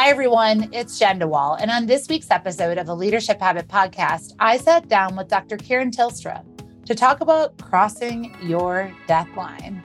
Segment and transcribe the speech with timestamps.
[0.00, 0.72] Hi, everyone.
[0.72, 1.60] It's Jenn DeWall.
[1.60, 5.56] And on this week's episode of the Leadership Habit Podcast, I sat down with Dr.
[5.56, 6.44] Karen Tilstra
[6.86, 9.82] to talk about crossing your death line.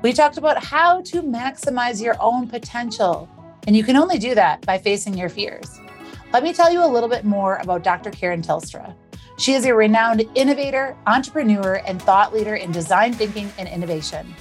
[0.00, 3.28] We talked about how to maximize your own potential,
[3.66, 5.78] and you can only do that by facing your fears.
[6.32, 8.10] Let me tell you a little bit more about Dr.
[8.10, 8.94] Karen Tilstra.
[9.36, 14.34] She is a renowned innovator, entrepreneur, and thought leader in design thinking and innovation.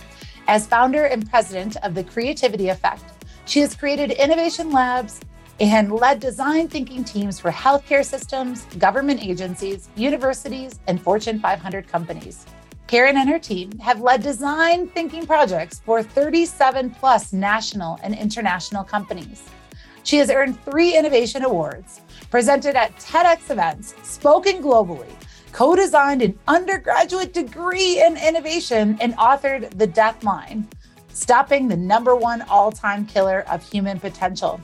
[0.47, 3.03] As founder and president of the Creativity Effect,
[3.45, 5.19] she has created innovation labs
[5.59, 12.45] and led design thinking teams for healthcare systems, government agencies, universities, and Fortune 500 companies.
[12.87, 18.83] Karen and her team have led design thinking projects for 37 plus national and international
[18.83, 19.43] companies.
[20.03, 25.11] She has earned three innovation awards, presented at TEDx events, spoken globally,
[25.51, 30.67] co designed an undergraduate degree in innovation, and authored The Death Line
[31.13, 34.59] stopping the number one all time killer of human potential.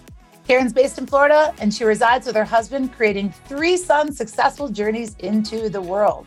[0.47, 5.15] Karen's based in Florida and she resides with her husband, creating three sons' successful journeys
[5.19, 6.25] into the world.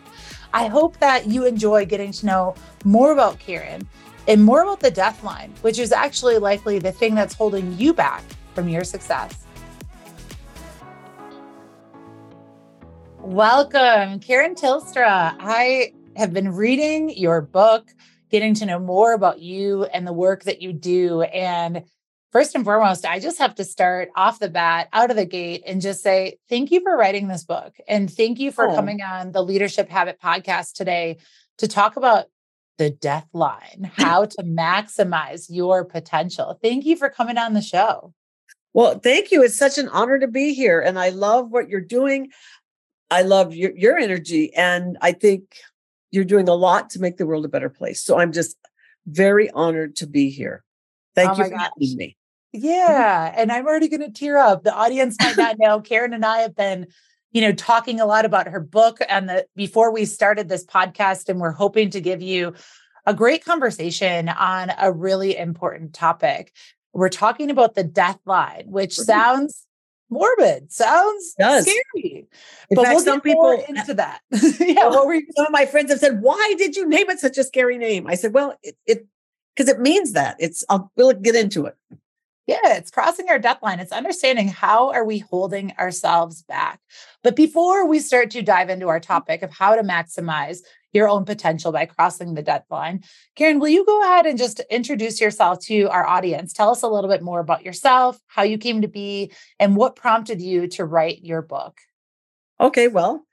[0.53, 2.55] I hope that you enjoy getting to know
[2.85, 3.89] more about Karen
[4.29, 7.95] and more about the death line, which is actually likely the thing that's holding you
[7.95, 8.23] back
[8.55, 9.47] from your success.
[13.19, 15.37] Welcome, Karen Tilstra.
[15.39, 17.95] I have been reading your book
[18.31, 21.23] getting to know more about you and the work that you do.
[21.23, 21.85] And
[22.33, 25.63] first and foremost, I just have to start off the bat, out of the gate,
[25.67, 27.75] and just say thank you for writing this book.
[27.89, 28.75] And thank you for oh.
[28.75, 31.19] coming on the Leadership Habit podcast today
[31.59, 32.27] to talk about
[32.79, 36.59] the death line, how to maximize your potential.
[36.63, 38.15] Thank you for coming on the show.
[38.73, 39.43] Well, thank you.
[39.43, 40.81] It's such an honor to be here.
[40.81, 42.31] And I love what you're doing.
[43.11, 44.55] I love your, your energy.
[44.55, 45.57] And I think
[46.11, 48.03] you're doing a lot to make the world a better place.
[48.03, 48.57] So I'm just
[49.07, 50.65] very honored to be here.
[51.15, 51.61] Thank oh you for gosh.
[51.61, 52.17] having me.
[52.53, 53.33] Yeah.
[53.37, 54.65] And I'm already going to tear up.
[54.65, 56.87] The audience might not know Karen and I have been,
[57.33, 61.29] you know, talking a lot about her book and the before we started this podcast,
[61.29, 62.55] and we're hoping to give you
[63.07, 66.53] a great conversation on a really important topic.
[66.93, 69.65] We're talking about the death line, which sounds
[70.11, 70.73] morbid.
[70.73, 72.27] Sounds scary.
[72.69, 74.21] In but fact, we'll some people into that.
[74.61, 74.89] yeah.
[74.89, 75.21] What were?
[75.37, 78.07] Some of my friends have said, "Why did you name it such a scary name?"
[78.07, 80.37] I said, "Well, it because it, it, means that.
[80.39, 80.65] It's.
[80.69, 81.77] I'll we'll get into it."
[82.47, 83.79] Yeah, it's crossing our death line.
[83.79, 86.81] It's understanding how are we holding ourselves back.
[87.23, 89.05] But before we start to dive into our mm.
[89.05, 90.59] topic of how to maximize
[90.93, 93.03] your own potential by crossing the death line.
[93.37, 96.53] Karen, will you go ahead and just introduce yourself to our audience?
[96.53, 99.97] Tell us a little bit more about yourself, how you came to be, and what
[99.97, 101.79] prompted you to write your book.
[102.61, 103.25] Okay, well,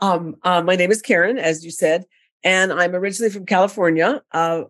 [0.00, 2.04] um, uh, my name is Karen, as you said,
[2.44, 4.22] and I'm originally from California.
[4.30, 4.64] Uh,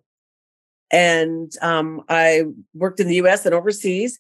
[0.91, 4.19] and um, I worked in the US and overseas.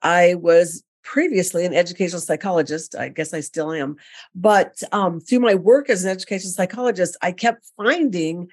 [0.00, 2.96] I was previously an educational psychologist.
[2.96, 3.96] I guess I still am.
[4.34, 8.48] But um, through my work as an educational psychologist, I kept finding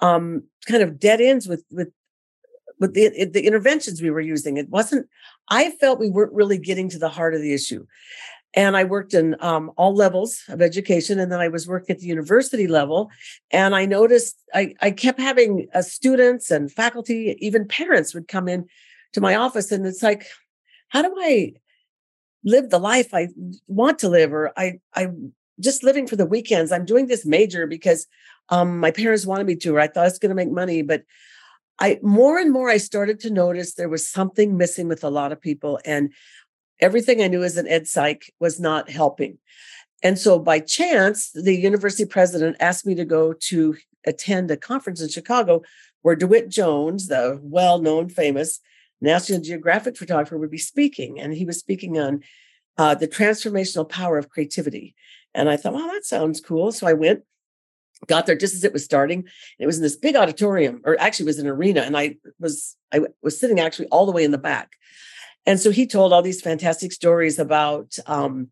[0.00, 1.88] um, kind of dead ends with with
[2.78, 4.56] with the, the interventions we were using.
[4.56, 5.08] It wasn't.
[5.48, 7.86] I felt we weren't really getting to the heart of the issue.
[8.54, 12.00] And I worked in um, all levels of education, and then I was working at
[12.00, 13.10] the university level.
[13.50, 18.48] And I noticed I, I kept having uh, students and faculty, even parents, would come
[18.48, 18.66] in
[19.14, 20.26] to my office, and it's like,
[20.88, 21.54] how do I
[22.44, 23.28] live the life I
[23.66, 25.08] want to live, or I I
[25.60, 26.72] just living for the weekends.
[26.72, 28.06] I'm doing this major because
[28.48, 30.82] um, my parents wanted me to, or I thought I was going to make money.
[30.82, 31.04] But
[31.78, 35.32] I more and more I started to notice there was something missing with a lot
[35.32, 36.12] of people, and
[36.80, 39.38] everything I knew as an ed psych was not helping.
[40.02, 45.00] And so by chance, the university president asked me to go to attend a conference
[45.00, 45.62] in Chicago
[46.02, 48.58] where DeWitt Jones, the well-known famous
[49.02, 52.22] National Geographic photographer would be speaking, and he was speaking on
[52.78, 54.94] uh, the transformational power of creativity.
[55.34, 56.72] And I thought, well, that sounds cool.
[56.72, 57.22] So I went,
[58.06, 59.18] got there just as it was starting.
[59.18, 59.28] And
[59.58, 63.00] it was in this big auditorium, or actually, was an arena, and I was I
[63.22, 64.72] was sitting actually all the way in the back.
[65.44, 68.50] And so he told all these fantastic stories about um,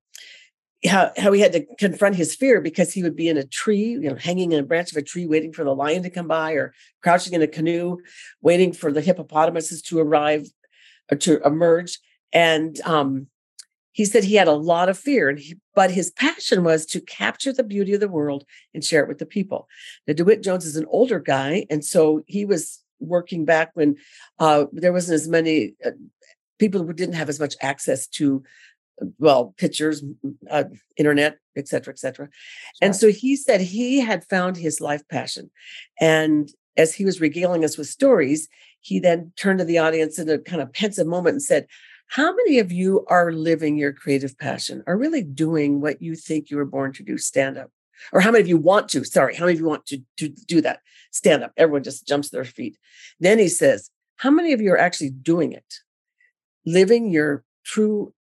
[0.86, 3.90] how, how he had to confront his fear because he would be in a tree,
[3.90, 6.28] you know, hanging in a branch of a tree, waiting for the lion to come
[6.28, 6.72] by, or
[7.02, 7.98] crouching in a canoe,
[8.40, 10.46] waiting for the hippopotamuses to arrive
[11.10, 11.98] or to emerge.
[12.32, 13.26] And um,
[13.92, 17.00] he said he had a lot of fear, and he, but his passion was to
[17.00, 19.68] capture the beauty of the world and share it with the people.
[20.06, 23.96] Now, DeWitt Jones is an older guy, and so he was working back when
[24.38, 25.90] uh, there wasn't as many uh,
[26.58, 28.42] people who didn't have as much access to
[29.18, 30.02] well, pictures,
[30.50, 30.64] uh,
[30.96, 32.26] internet, et cetera, et cetera.
[32.26, 32.32] Sure.
[32.80, 35.50] And so he said he had found his life passion.
[36.00, 38.48] And as he was regaling us with stories,
[38.80, 41.66] he then turned to the audience in a kind of pensive moment and said,
[42.10, 46.50] how many of you are living your creative passion, are really doing what you think
[46.50, 47.70] you were born to do, stand up?
[48.12, 49.04] Or how many of you want to?
[49.04, 50.80] Sorry, how many of you want to, to do that?
[51.12, 51.52] Stand up.
[51.56, 52.76] Everyone just jumps to their feet.
[53.20, 55.74] Then he says, How many of you are actually doing it?
[56.66, 58.12] Living your true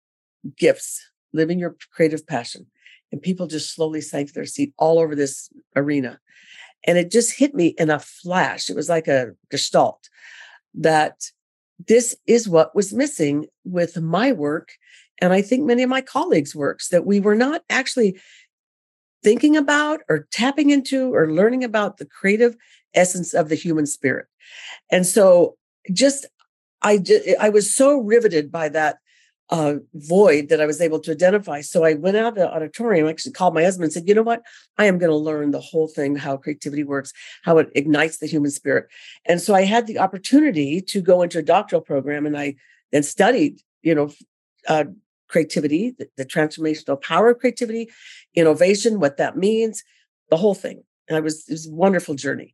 [0.58, 2.68] gifts, living your creative passion.
[3.12, 6.20] And people just slowly sank their seat all over this arena.
[6.86, 8.70] And it just hit me in a flash.
[8.70, 10.10] It was like a gestalt
[10.76, 11.32] that
[11.88, 14.74] this is what was missing with my work.
[15.22, 18.20] And I think many of my colleagues' works that we were not actually
[19.24, 22.56] thinking about or tapping into or learning about the creative
[22.94, 24.28] essence of the human spirit.
[24.92, 25.58] And so
[25.92, 26.26] just
[26.82, 27.04] I
[27.40, 28.98] I was so riveted by that
[29.50, 31.62] uh, void that I was able to identify.
[31.62, 34.22] So I went out of the auditorium, actually called my husband and said, you know
[34.22, 34.44] what?
[34.78, 37.12] I am going to learn the whole thing, how creativity works,
[37.44, 38.88] how it ignites the human spirit.
[39.26, 42.56] And so I had the opportunity to go into a doctoral program and I
[42.92, 44.12] then studied, you know,
[44.68, 44.86] uh,
[45.28, 47.90] creativity, the, the transformational power of creativity,
[48.36, 49.84] innovation, what that means,
[50.30, 50.84] the whole thing.
[51.10, 52.54] And I was, it was a wonderful journey.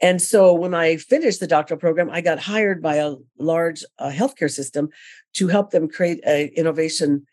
[0.00, 4.10] And so when I finished the doctoral program, I got hired by a large uh,
[4.10, 4.90] healthcare system
[5.34, 7.26] to help them create an innovation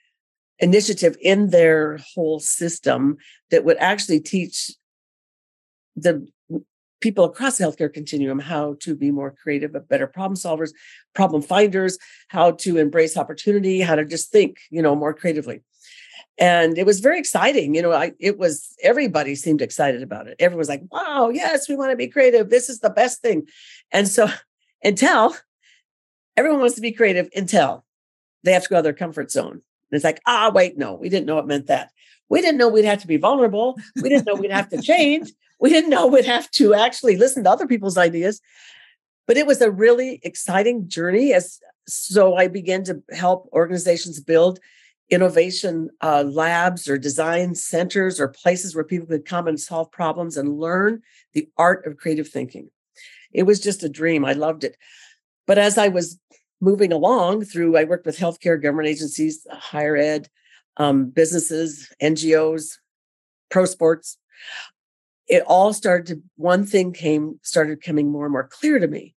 [0.59, 3.17] initiative in their whole system
[3.51, 4.71] that would actually teach
[5.95, 6.27] the
[7.01, 10.71] people across the healthcare continuum how to be more creative, better problem solvers,
[11.13, 11.97] problem finders,
[12.29, 15.61] how to embrace opportunity, how to just think, you know, more creatively
[16.37, 20.35] and it was very exciting you know i it was everybody seemed excited about it.
[20.39, 22.49] Everyone was like wow yes we want to be creative.
[22.49, 23.47] This is the best thing.
[23.91, 24.27] And so
[24.83, 25.35] until
[26.35, 27.85] everyone wants to be creative until
[28.43, 29.51] they have to go out of their comfort zone.
[29.51, 31.91] And it's like ah wait no we didn't know it meant that.
[32.29, 33.77] We didn't know we'd have to be vulnerable.
[34.01, 35.31] We didn't know we'd have to change.
[35.59, 38.41] We didn't know we'd have to actually listen to other people's ideas.
[39.27, 44.59] But it was a really exciting journey as so i began to help organizations build
[45.13, 50.37] innovation uh, labs or design centers or places where people could come and solve problems
[50.37, 51.01] and learn
[51.33, 52.69] the art of creative thinking.
[53.31, 54.25] It was just a dream.
[54.25, 54.75] I loved it.
[55.45, 56.19] But as I was
[56.61, 60.29] moving along through, I worked with healthcare, government agencies, higher ed,
[60.77, 62.77] um, businesses, NGOs,
[63.51, 64.17] pro sports.
[65.27, 69.15] It all started to, one thing came, started coming more and more clear to me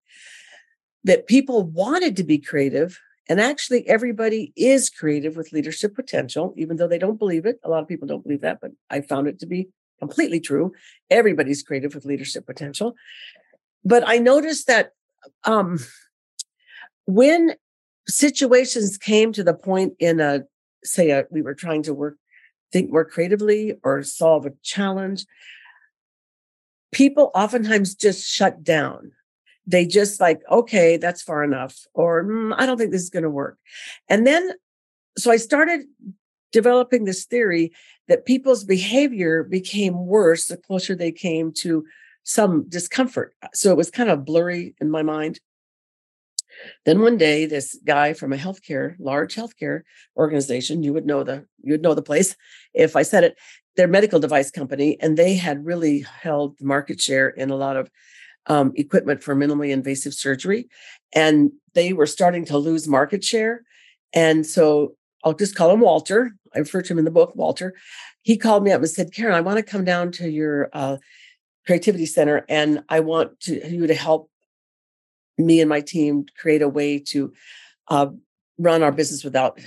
[1.05, 6.77] that people wanted to be creative, and actually, everybody is creative with leadership potential, even
[6.77, 7.59] though they don't believe it.
[7.65, 9.69] A lot of people don't believe that, but I found it to be
[9.99, 10.73] completely true.
[11.11, 12.95] Everybody's creative with leadership potential.
[13.85, 14.93] But I noticed that
[15.45, 15.79] um,
[17.07, 17.55] when
[18.07, 20.43] situations came to the point in a,
[20.85, 22.17] say, a, we were trying to work,
[22.73, 25.25] think more creatively or solve a challenge,
[26.93, 29.13] people oftentimes just shut down
[29.67, 33.25] they just like, okay, that's far enough, or mm, I don't think this is going
[33.25, 33.59] to work.
[34.09, 34.53] And then,
[35.19, 35.87] so I started
[36.53, 37.73] developing this theory
[38.09, 41.85] that people's behavior became worse the closer they came to
[42.23, 43.35] some discomfort.
[43.55, 45.41] So it was kind of blurry in my mind.
[46.85, 49.83] Then one day, this guy from a healthcare, large healthcare
[50.17, 52.37] organization, you would know the you would know the place
[52.75, 53.37] if I said it,
[53.77, 57.77] their medical device company, and they had really held the market share in a lot
[57.77, 57.91] of
[58.49, 60.69] um, equipment for minimally invasive surgery.
[61.13, 63.63] And they were starting to lose market share.
[64.13, 66.33] And so I'll just call him Walter.
[66.55, 67.75] I refer to him in the book, Walter.
[68.23, 70.97] He called me up and said, Karen, I want to come down to your uh,
[71.67, 74.31] creativity center and I want to, you to help
[75.39, 77.33] me and my team create a way to
[77.89, 78.09] uh,
[78.59, 79.61] run our business without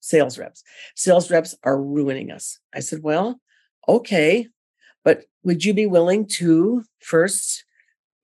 [0.00, 0.62] sales reps.
[0.96, 2.58] Sales reps are ruining us.
[2.74, 3.40] I said, Well,
[3.88, 4.48] okay,
[5.04, 7.64] but would you be willing to first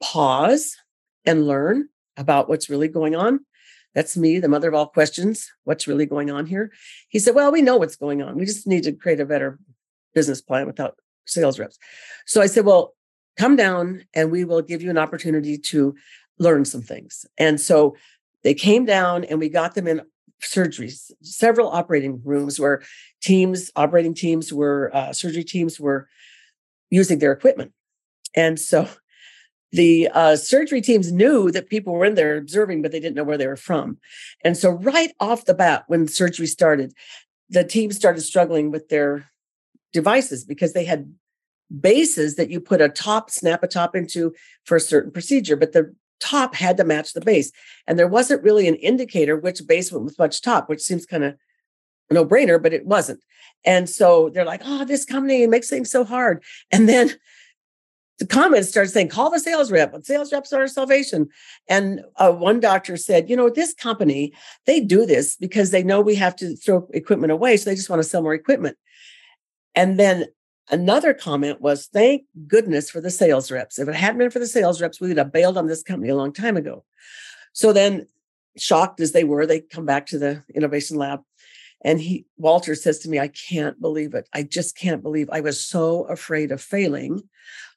[0.03, 0.77] pause
[1.25, 3.41] and learn about what's really going on.
[3.95, 5.51] That's me, the mother of all questions.
[5.65, 6.71] What's really going on here?
[7.09, 8.37] He said, Well, we know what's going on.
[8.37, 9.59] We just need to create a better
[10.15, 11.79] business plan without sales reps.
[12.27, 12.95] So I said, Well,
[13.39, 15.95] come down and we will give you an opportunity to
[16.39, 17.27] learn some things.
[17.39, 17.97] And so
[18.43, 20.03] they came down and we got them in
[20.43, 22.83] surgeries, several operating rooms where
[23.21, 26.09] teams, operating teams were, uh, surgery teams were
[26.91, 27.73] using their equipment.
[28.37, 28.89] And so
[29.73, 33.25] the uh, surgery teams knew that people were in there observing, but they didn't know
[33.25, 33.99] where they were from.
[34.43, 36.95] And so, right off the bat, when surgery started,
[37.51, 39.31] the team started struggling with their
[39.93, 41.13] devices because they had
[41.81, 44.35] bases that you put a top, snap a top into
[44.65, 47.53] for a certain procedure, but the top had to match the base.
[47.87, 51.25] And there wasn't really an indicator which base went with which top, which seems kind
[51.25, 51.37] of
[52.11, 53.21] no brainer, but it wasn't.
[53.65, 56.43] And so they're like, oh, this company makes things so hard.
[56.71, 57.11] And then
[58.19, 59.95] the comments started saying, call the sales rep.
[60.03, 61.29] Sales reps are salvation.
[61.69, 64.33] And uh, one doctor said, you know, this company,
[64.67, 67.57] they do this because they know we have to throw equipment away.
[67.57, 68.77] So they just want to sell more equipment.
[69.75, 70.27] And then
[70.69, 73.79] another comment was, thank goodness for the sales reps.
[73.79, 76.11] If it hadn't been for the sales reps, we would have bailed on this company
[76.11, 76.85] a long time ago.
[77.53, 78.07] So then,
[78.57, 81.21] shocked as they were, they come back to the innovation lab.
[81.85, 84.29] And he, Walter says to me, I can't believe it.
[84.33, 87.23] I just can't believe I was so afraid of failing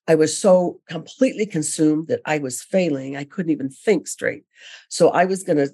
[0.07, 3.15] I was so completely consumed that I was failing.
[3.15, 4.43] I couldn't even think straight.
[4.89, 5.71] So I was going to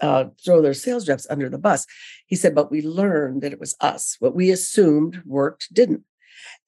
[0.00, 1.86] uh, throw their sales reps under the bus.
[2.26, 4.16] He said, but we learned that it was us.
[4.20, 6.04] What we assumed worked didn't.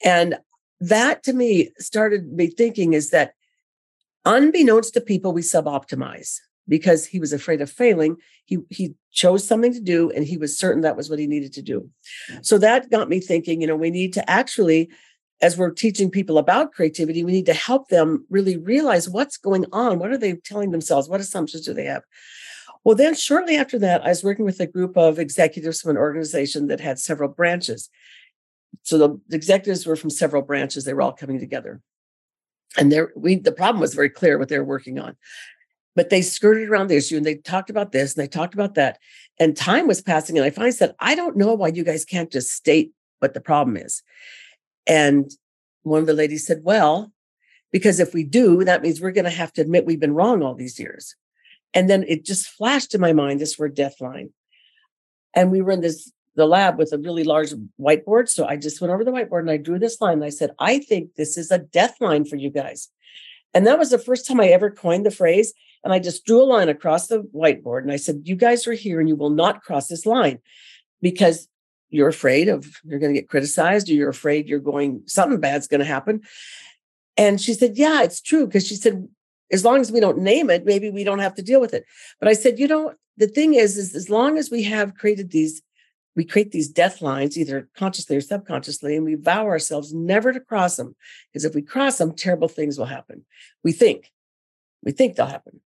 [0.04, 0.38] And
[0.80, 3.32] that to me started me thinking is that
[4.24, 6.38] unbeknownst to people, we suboptimize
[6.68, 8.16] because he was afraid of failing.
[8.44, 11.52] He, he chose something to do and he was certain that was what he needed
[11.54, 11.88] to do.
[12.42, 14.90] So that got me thinking, you know, we need to actually
[15.40, 19.64] as we're teaching people about creativity, we need to help them really realize what's going
[19.72, 19.98] on.
[19.98, 21.08] What are they telling themselves?
[21.08, 22.02] What assumptions do they have?
[22.84, 25.96] Well, then shortly after that, I was working with a group of executives from an
[25.96, 27.88] organization that had several branches.
[28.82, 30.84] So the executives were from several branches.
[30.84, 31.80] They were all coming together.
[32.76, 35.16] And there we the problem was very clear what they were working on.
[35.96, 38.74] But they skirted around the issue and they talked about this and they talked about
[38.74, 38.98] that.
[39.40, 40.36] And time was passing.
[40.36, 43.40] And I finally said, I don't know why you guys can't just state what the
[43.40, 44.02] problem is.
[44.88, 45.30] And
[45.82, 47.12] one of the ladies said, Well,
[47.70, 50.42] because if we do, that means we're going to have to admit we've been wrong
[50.42, 51.14] all these years.
[51.74, 54.30] And then it just flashed in my mind this word death line.
[55.34, 58.28] And we were in this the lab with a really large whiteboard.
[58.28, 60.14] So I just went over the whiteboard and I drew this line.
[60.14, 62.88] And I said, I think this is a death line for you guys.
[63.54, 65.52] And that was the first time I ever coined the phrase.
[65.82, 68.72] And I just drew a line across the whiteboard and I said, You guys are
[68.72, 70.38] here and you will not cross this line
[71.02, 71.48] because
[71.90, 75.68] you're afraid of you're going to get criticized or you're afraid you're going something bad's
[75.68, 76.22] going to happen.
[77.16, 79.08] And she said yeah it's true because she said
[79.50, 81.84] as long as we don't name it maybe we don't have to deal with it.
[82.20, 85.30] But i said you know the thing is is as long as we have created
[85.30, 85.62] these
[86.18, 90.40] we create these death lines either consciously or subconsciously and we vow ourselves never to
[90.40, 90.96] cross them
[91.32, 93.24] because if we cross them terrible things will happen.
[93.62, 94.10] We think
[94.82, 95.60] we think they'll happen.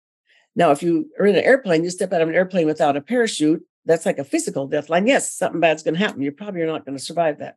[0.55, 3.01] Now if you are in an airplane you step out of an airplane without a
[3.01, 5.07] parachute that's like a physical death line.
[5.07, 6.21] Yes, something bad's going to happen.
[6.21, 7.55] You're probably not going to survive that.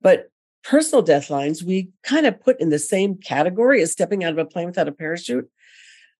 [0.00, 0.30] But
[0.64, 4.38] personal death lines, we kind of put in the same category as stepping out of
[4.38, 5.48] a plane without a parachute.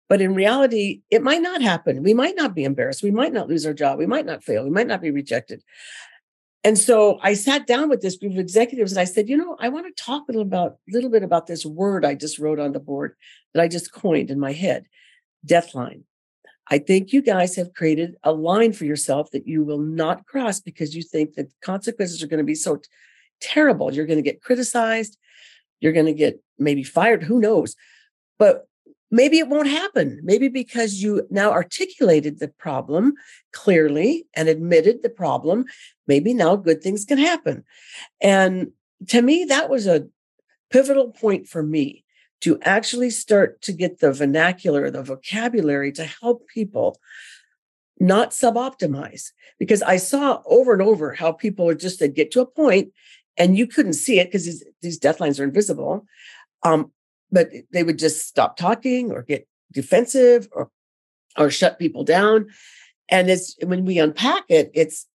[0.09, 2.03] But in reality, it might not happen.
[2.03, 3.03] We might not be embarrassed.
[3.03, 3.99] We might not lose our job.
[3.99, 4.65] We might not fail.
[4.65, 5.63] We might not be rejected.
[6.65, 9.57] And so I sat down with this group of executives and I said, you know,
[9.59, 12.39] I want to talk a little about a little bit about this word I just
[12.39, 13.17] wrote on the board
[13.53, 14.87] that I just coined in my head,
[15.45, 16.05] death line.
[16.69, 20.61] I think you guys have created a line for yourself that you will not cross
[20.61, 22.89] because you think the consequences are going to be so t-
[23.41, 23.93] terrible.
[23.93, 25.19] You're going to get criticized.
[25.81, 27.25] You're going to get maybe fired.
[27.25, 27.75] Who knows?
[28.39, 28.67] But
[29.11, 30.21] maybe it won't happen.
[30.23, 33.15] Maybe because you now articulated the problem
[33.53, 35.67] clearly and admitted the problem,
[36.07, 37.65] maybe now good things can happen.
[38.21, 38.73] And
[39.09, 40.07] to me, that was a
[40.71, 42.05] pivotal point for me
[42.43, 46.99] to actually start to get the vernacular, the vocabulary to help people
[47.99, 49.31] not suboptimize.
[49.59, 52.93] Because I saw over and over how people would just they'd get to a point
[53.37, 56.07] and you couldn't see it because these, these death lines are invisible.
[56.63, 56.93] Um,
[57.31, 60.71] but they would just stop talking or get defensive or
[61.39, 62.49] or shut people down.
[63.09, 65.07] And it's when we unpack it, it's,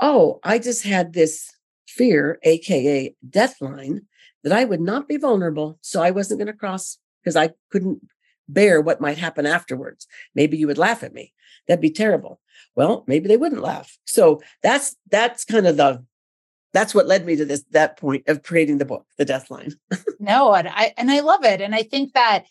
[0.00, 1.53] oh, I just had this
[1.96, 4.02] fear, aka death line,
[4.42, 5.78] that I would not be vulnerable.
[5.80, 8.02] So I wasn't going to cross because I couldn't
[8.48, 10.06] bear what might happen afterwards.
[10.34, 11.32] Maybe you would laugh at me.
[11.66, 12.40] That'd be terrible.
[12.76, 13.98] Well, maybe they wouldn't laugh.
[14.04, 16.04] So that's that's kind of the
[16.72, 19.72] that's what led me to this that point of creating the book, The Death Line.
[20.18, 21.60] no, and I and I love it.
[21.60, 22.44] And I think that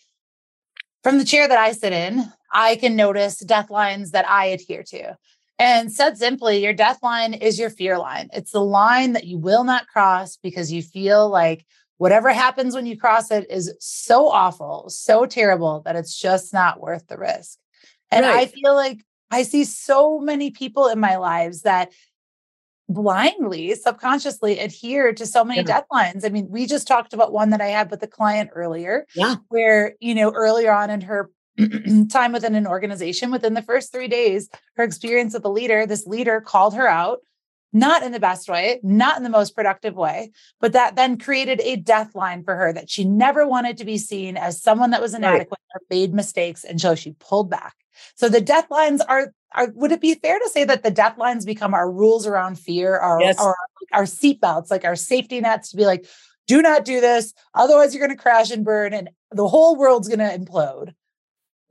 [1.04, 4.84] from the chair that I sit in, I can notice death lines that I adhere
[4.84, 5.18] to.
[5.60, 8.30] And said simply, your death line is your fear line.
[8.34, 11.66] It's the line that you will not cross because you feel like
[11.98, 16.82] whatever happens when you cross it is so awful, so terrible that it's just not
[16.82, 17.58] worth the risk.
[18.12, 18.36] And right.
[18.36, 21.92] I feel like I see so many people in my lives that
[22.90, 25.66] blindly, subconsciously adhere to so many yeah.
[25.66, 26.26] death lines.
[26.26, 29.36] I mean, we just talked about one that I had with a client earlier, yeah.
[29.50, 31.32] where, you know, earlier on in her
[32.10, 36.08] time within an organization, within the first three days, her experience with a leader, this
[36.08, 37.20] leader called her out
[37.74, 40.32] not in the best way, not in the most productive way,
[40.62, 43.98] but that then created a death line for her that she never wanted to be
[43.98, 45.82] seen as someone that was inadequate right.
[45.82, 46.64] or made mistakes.
[46.64, 47.76] And so she pulled back.
[48.16, 51.18] So the death lines are, are would it be fair to say that the death
[51.18, 53.40] lines become our rules around fear, our, yes.
[53.40, 53.56] our,
[53.92, 56.06] our seatbelts, like our safety nets to be like,
[56.46, 57.34] do not do this.
[57.56, 60.94] Otherwise, you're going to crash and burn and the whole world's going to implode.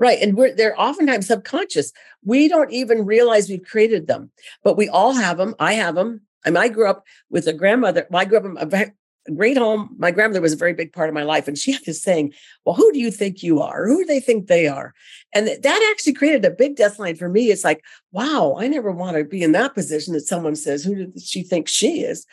[0.02, 0.18] Right.
[0.20, 1.92] And we're they're oftentimes subconscious.
[2.24, 4.32] We don't even realize we've created them,
[4.64, 5.54] but we all have them.
[5.60, 6.22] I have them.
[6.44, 8.08] I mean, I grew up with a grandmother.
[8.10, 9.94] Well, I grew up in a great home.
[9.98, 11.46] My grandmother was a very big part of my life.
[11.46, 12.32] And she had this saying,
[12.64, 13.86] Well, who do you think you are?
[13.86, 14.92] Who do they think they are?
[15.32, 17.52] And that actually created a big death line for me.
[17.52, 21.06] It's like, wow, I never want to be in that position that someone says, Who
[21.06, 22.26] does she think she is?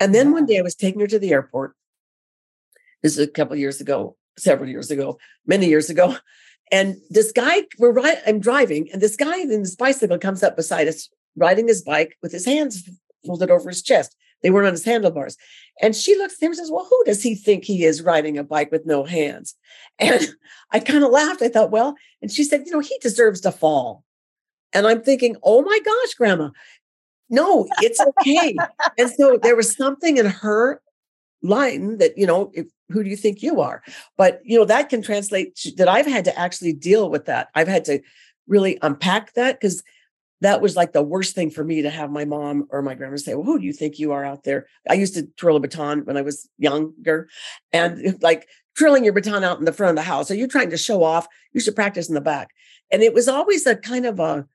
[0.00, 1.76] And then one day I was taking her to the airport.
[3.00, 6.16] This is a couple years ago, several years ago, many years ago.
[6.72, 10.56] And this guy, we're right, I'm driving, and this guy in this bicycle comes up
[10.56, 12.88] beside us, riding his bike with his hands
[13.24, 14.16] folded over his chest.
[14.42, 15.36] They weren't on his handlebars.
[15.80, 18.38] And she looks at him and says, Well, who does he think he is riding
[18.38, 19.54] a bike with no hands?
[19.98, 20.26] And
[20.70, 21.42] I kind of laughed.
[21.42, 24.04] I thought, Well, and she said, You know, he deserves to fall.
[24.72, 26.50] And I'm thinking, Oh my gosh, grandma,
[27.28, 28.56] no, it's okay.
[28.98, 30.80] and so there was something in her
[31.42, 33.82] line that, you know, if, who do you think you are?
[34.16, 37.48] But, you know, that can translate to, that I've had to actually deal with that.
[37.54, 38.00] I've had to
[38.46, 39.82] really unpack that because
[40.40, 43.16] that was like the worst thing for me to have my mom or my grandma
[43.16, 44.66] say, Well, who do you think you are out there?
[44.90, 47.28] I used to twirl a baton when I was younger
[47.72, 50.30] and like twirling your baton out in the front of the house.
[50.30, 51.28] Are you trying to show off?
[51.52, 52.50] You should practice in the back.
[52.90, 54.46] And it was always a kind of a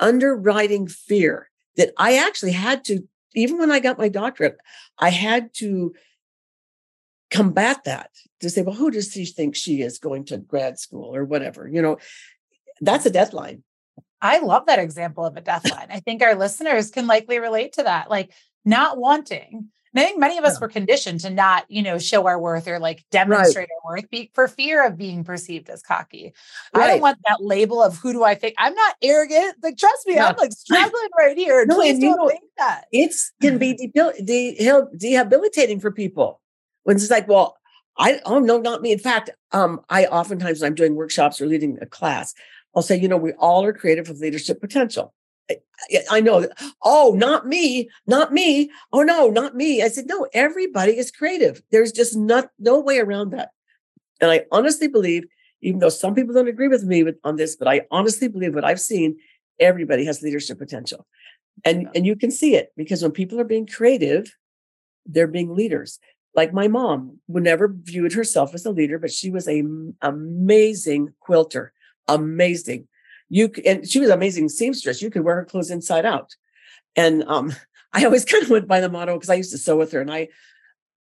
[0.00, 4.58] underwriting fear that I actually had to, even when I got my doctorate,
[4.98, 5.94] I had to
[7.30, 11.14] combat that to say, well, who does she think she is going to grad school
[11.14, 11.68] or whatever?
[11.68, 11.98] You know,
[12.80, 13.62] that's a death line.
[14.20, 15.88] I love that example of a death line.
[15.90, 18.10] I think our listeners can likely relate to that.
[18.10, 18.32] Like
[18.64, 19.70] not wanting.
[19.94, 20.60] And I think many of us yeah.
[20.60, 23.68] were conditioned to not, you know, show our worth or like demonstrate right.
[23.84, 26.34] our worth be, for fear of being perceived as cocky.
[26.74, 26.84] Right.
[26.84, 28.54] I don't want that label of who do I think?
[28.58, 29.56] I'm not arrogant.
[29.62, 30.28] Like, trust me, yeah.
[30.28, 31.64] I'm like struggling right here.
[31.64, 32.84] No, Please don't know, think that.
[32.92, 36.40] It's can be debil- de- debilitating for people
[36.88, 37.58] when it's like, well,
[37.98, 38.92] I oh no, not me.
[38.92, 42.32] In fact, um, I oftentimes when I'm doing workshops or leading a class,
[42.74, 45.12] I'll say, you know, we all are creative with leadership potential.
[45.50, 45.56] I,
[46.10, 46.48] I know,
[46.82, 48.70] oh, not me, not me.
[48.90, 49.82] Oh no, not me.
[49.82, 51.60] I said, no, everybody is creative.
[51.70, 53.50] There's just not no way around that.
[54.22, 55.24] And I honestly believe,
[55.60, 58.54] even though some people don't agree with me with, on this, but I honestly believe
[58.54, 59.18] what I've seen,
[59.60, 61.06] everybody has leadership potential.
[61.66, 61.88] And, yeah.
[61.94, 64.34] and you can see it because when people are being creative,
[65.04, 65.98] they're being leaders
[66.34, 69.62] like my mom would never viewed herself as a leader, but she was a
[70.02, 71.72] amazing quilter,
[72.06, 72.86] amazing.
[73.28, 75.02] You and she was amazing seamstress.
[75.02, 76.34] You could wear her clothes inside out.
[76.96, 77.52] And um,
[77.92, 80.00] I always kind of went by the motto because I used to sew with her,
[80.00, 80.28] and I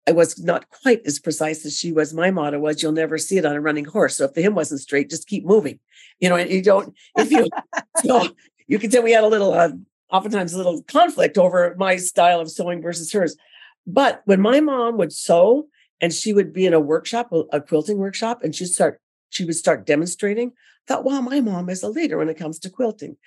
[0.07, 2.13] I was not quite as precise as she was.
[2.13, 4.55] My motto was, "You'll never see it on a running horse." So if the hem
[4.55, 5.79] wasn't straight, just keep moving.
[6.19, 6.95] You know, and you don't.
[7.17, 7.49] If you,
[8.03, 8.29] so
[8.67, 9.71] you can tell we had a little, uh,
[10.09, 13.35] oftentimes a little conflict over my style of sewing versus hers.
[13.87, 15.69] But when my mom would sew
[16.01, 19.55] and she would be in a workshop, a quilting workshop, and she'd start, she would
[19.55, 23.17] start demonstrating, I thought, wow, my mom is a leader when it comes to quilting.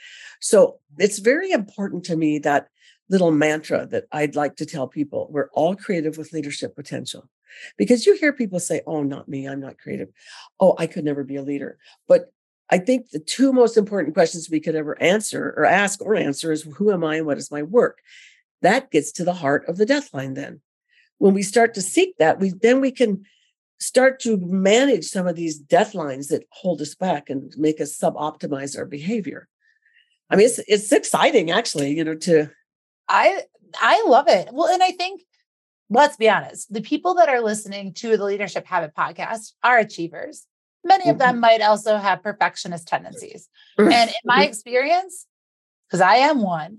[0.40, 2.68] So it's very important to me that
[3.08, 5.28] little mantra that I'd like to tell people.
[5.30, 7.28] We're all creative with leadership potential.
[7.76, 10.08] Because you hear people say, oh, not me, I'm not creative.
[10.60, 11.78] Oh, I could never be a leader.
[12.06, 12.32] But
[12.70, 16.52] I think the two most important questions we could ever answer or ask or answer
[16.52, 17.98] is who am I and what is my work?
[18.62, 20.60] That gets to the heart of the death line then.
[21.18, 23.24] When we start to seek that we then we can
[23.78, 27.96] start to manage some of these death lines that hold us back and make us
[27.96, 29.48] sub-optimize our behavior.
[30.28, 32.50] I mean it's it's exciting actually you know to
[33.08, 33.42] i
[33.78, 34.48] i love it.
[34.52, 35.22] Well and i think
[35.88, 40.46] let's be honest the people that are listening to the leadership habit podcast are achievers.
[40.82, 41.40] Many of them mm-hmm.
[41.40, 43.50] might also have perfectionist tendencies.
[43.76, 45.26] And in my experience
[45.86, 46.78] because i am one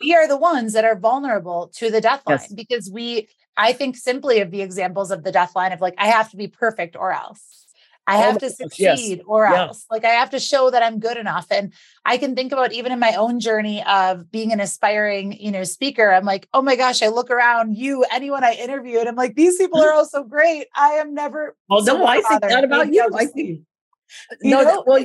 [0.00, 2.52] we are the ones that are vulnerable to the death line yes.
[2.52, 6.06] because we i think simply of the examples of the death line of like i
[6.06, 7.64] have to be perfect or else
[8.06, 9.20] I oh have to succeed yes.
[9.26, 9.86] or else.
[9.90, 11.46] Like I have to show that I'm good enough.
[11.50, 11.72] And
[12.04, 15.64] I can think about even in my own journey of being an aspiring, you know,
[15.64, 16.12] speaker.
[16.12, 19.36] I'm like, oh my gosh, I look around you, anyone I interview, and I'm like,
[19.36, 20.66] these people are all so great.
[20.74, 21.56] I am never.
[21.68, 23.08] Well, so no, I think that about you.
[23.14, 23.60] I think.
[24.42, 25.04] No, know, well,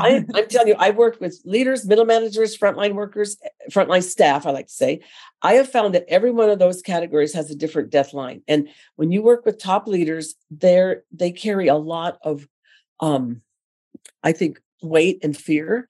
[0.00, 3.36] I, am telling you, I've worked with leaders, middle managers, frontline workers,
[3.70, 5.00] frontline staff, I like to say.
[5.42, 8.42] I have found that every one of those categories has a different death line.
[8.48, 12.48] And when you work with top leaders, they're they carry a lot of
[13.00, 13.42] um,
[14.22, 15.88] I think weight and fear.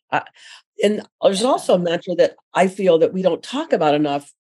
[0.83, 4.33] And there's also a mantra that I feel that we don't talk about enough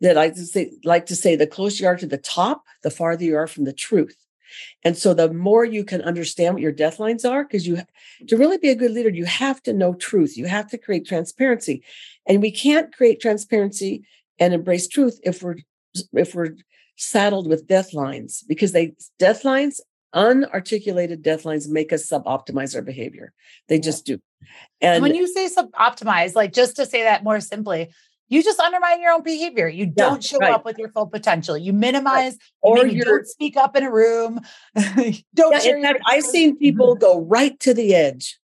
[0.00, 3.24] that I say, like to say the closer you are to the top, the farther
[3.24, 4.16] you are from the truth.
[4.82, 7.82] And so the more you can understand what your death lines are, because you
[8.28, 10.36] to really be a good leader, you have to know truth.
[10.36, 11.82] You have to create transparency.
[12.26, 14.04] And we can't create transparency
[14.38, 15.56] and embrace truth if we're
[16.12, 16.56] if we're
[16.96, 19.80] saddled with death lines because they death lines
[20.14, 23.32] unarticulated death lines make us sub-optimize our behavior
[23.68, 24.18] they just do
[24.80, 27.90] and, and when you say sub-optimize like just to say that more simply
[28.32, 30.52] you just undermine your own behavior you don't yeah, show right.
[30.52, 32.38] up with your full potential you minimize right.
[32.62, 34.40] or you don't speak up in a room
[34.74, 38.38] don't yeah, share in fact, i've seen people go right to the edge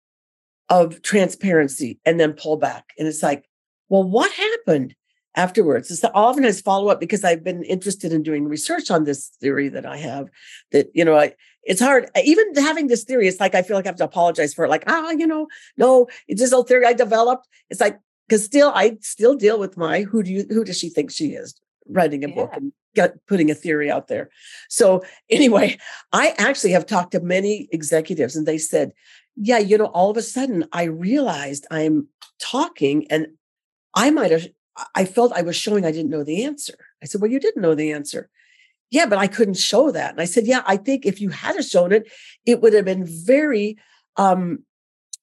[0.69, 3.47] of transparency and then pull back and it's like
[3.89, 4.93] well what happened
[5.37, 5.91] afterwards.
[5.91, 9.69] It's often as follow up because I've been interested in doing research on this theory
[9.69, 10.29] that I have.
[10.71, 13.27] That you know, I, it's hard even having this theory.
[13.27, 14.69] It's like I feel like I have to apologize for it.
[14.69, 15.47] Like ah, you know,
[15.77, 17.47] no, it's this old theory I developed.
[17.69, 20.89] It's like because still I still deal with my who do you who does she
[20.89, 21.59] think she is
[21.89, 22.35] writing a yeah.
[22.35, 24.29] book and get, putting a theory out there.
[24.69, 25.77] So anyway,
[26.11, 28.91] I actually have talked to many executives and they said,
[29.35, 32.07] yeah, you know, all of a sudden I realized I'm
[32.39, 33.27] talking and
[33.93, 34.47] I might have
[34.95, 36.75] I felt I was showing I didn't know the answer.
[37.01, 38.29] I said, Well, you didn't know the answer.
[38.89, 40.11] Yeah, but I couldn't show that.
[40.11, 42.11] And I said, Yeah, I think if you had shown it,
[42.45, 43.77] it would have been very,
[44.17, 44.59] um,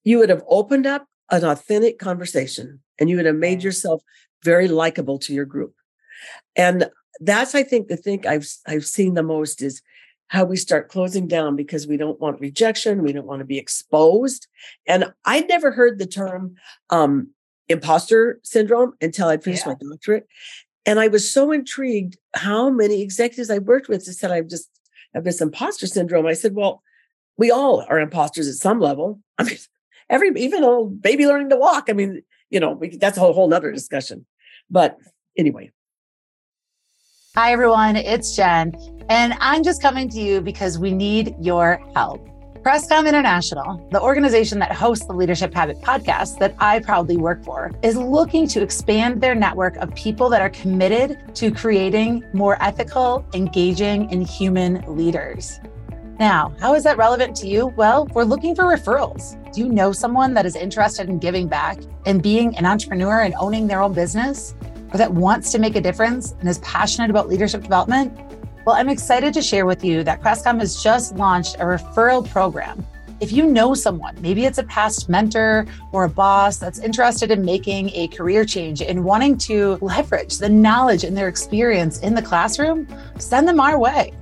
[0.02, 1.06] you would have opened up
[1.42, 4.02] an authentic conversation and you would have made yourself
[4.42, 5.74] very likable to your group.
[6.56, 9.82] And that's, I think, the thing I've I've seen the most is
[10.28, 13.58] how we start closing down because we don't want rejection, we don't want to be
[13.58, 14.48] exposed.
[14.86, 16.56] And I'd never heard the term
[16.90, 17.28] um,
[17.68, 19.74] imposter syndrome until I'd finished yeah.
[19.80, 20.26] my doctorate.
[20.86, 24.68] And I was so intrigued how many executives I worked with said, I've just
[25.14, 26.26] have this imposter syndrome.
[26.26, 26.82] I said, well,
[27.36, 29.20] we all are imposters at some level.
[29.38, 29.58] I mean,
[30.10, 31.86] every, even a baby learning to walk.
[31.88, 34.26] I mean, you know, that's a whole, whole nother discussion.
[34.70, 34.98] But
[35.36, 35.72] anyway.
[37.34, 37.96] Hi, everyone.
[37.96, 38.74] It's Jenn.
[39.08, 42.28] And I'm just coming to you because we need your help.
[42.64, 47.70] Crestcom International, the organization that hosts the Leadership Habit podcast that I proudly work for,
[47.82, 53.26] is looking to expand their network of people that are committed to creating more ethical,
[53.34, 55.60] engaging, and human leaders.
[56.18, 57.66] Now, how is that relevant to you?
[57.76, 59.34] Well, we're looking for referrals.
[59.52, 63.34] Do you know someone that is interested in giving back and being an entrepreneur and
[63.34, 64.54] owning their own business?
[64.92, 68.16] Or that wants to make a difference and is passionate about leadership development?
[68.64, 72.86] Well, I'm excited to share with you that Crestcom has just launched a referral program.
[73.18, 77.44] If you know someone, maybe it's a past mentor or a boss that's interested in
[77.44, 82.22] making a career change and wanting to leverage the knowledge and their experience in the
[82.22, 82.86] classroom,
[83.18, 84.12] send them our way.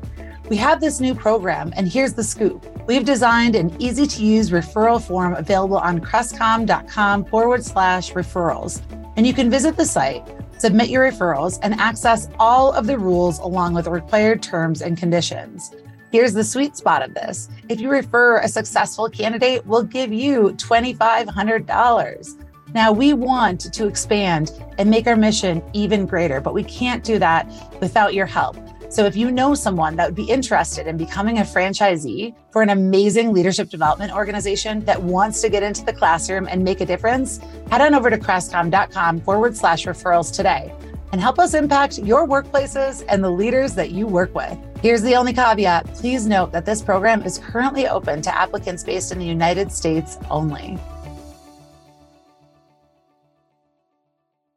[0.48, 2.66] We have this new program, and here's the scoop.
[2.86, 8.82] We've designed an easy to use referral form available on crestcom.com forward slash referrals.
[9.16, 10.26] And you can visit the site
[10.62, 15.72] submit your referrals, and access all of the rules along with required terms and conditions.
[16.12, 17.48] Here's the sweet spot of this.
[17.68, 22.46] If you refer a successful candidate, we'll give you $2,500.
[22.74, 27.18] Now, we want to expand and make our mission even greater, but we can't do
[27.18, 27.50] that
[27.80, 28.56] without your help.
[28.92, 32.68] So if you know someone that would be interested in becoming a franchisee for an
[32.68, 37.38] amazing leadership development organization that wants to get into the classroom and make a difference,
[37.70, 40.74] head on over to crestcom.com forward slash referrals today
[41.10, 44.58] and help us impact your workplaces and the leaders that you work with.
[44.82, 45.86] Here's the only caveat.
[45.94, 50.18] Please note that this program is currently open to applicants based in the United States
[50.28, 50.78] only.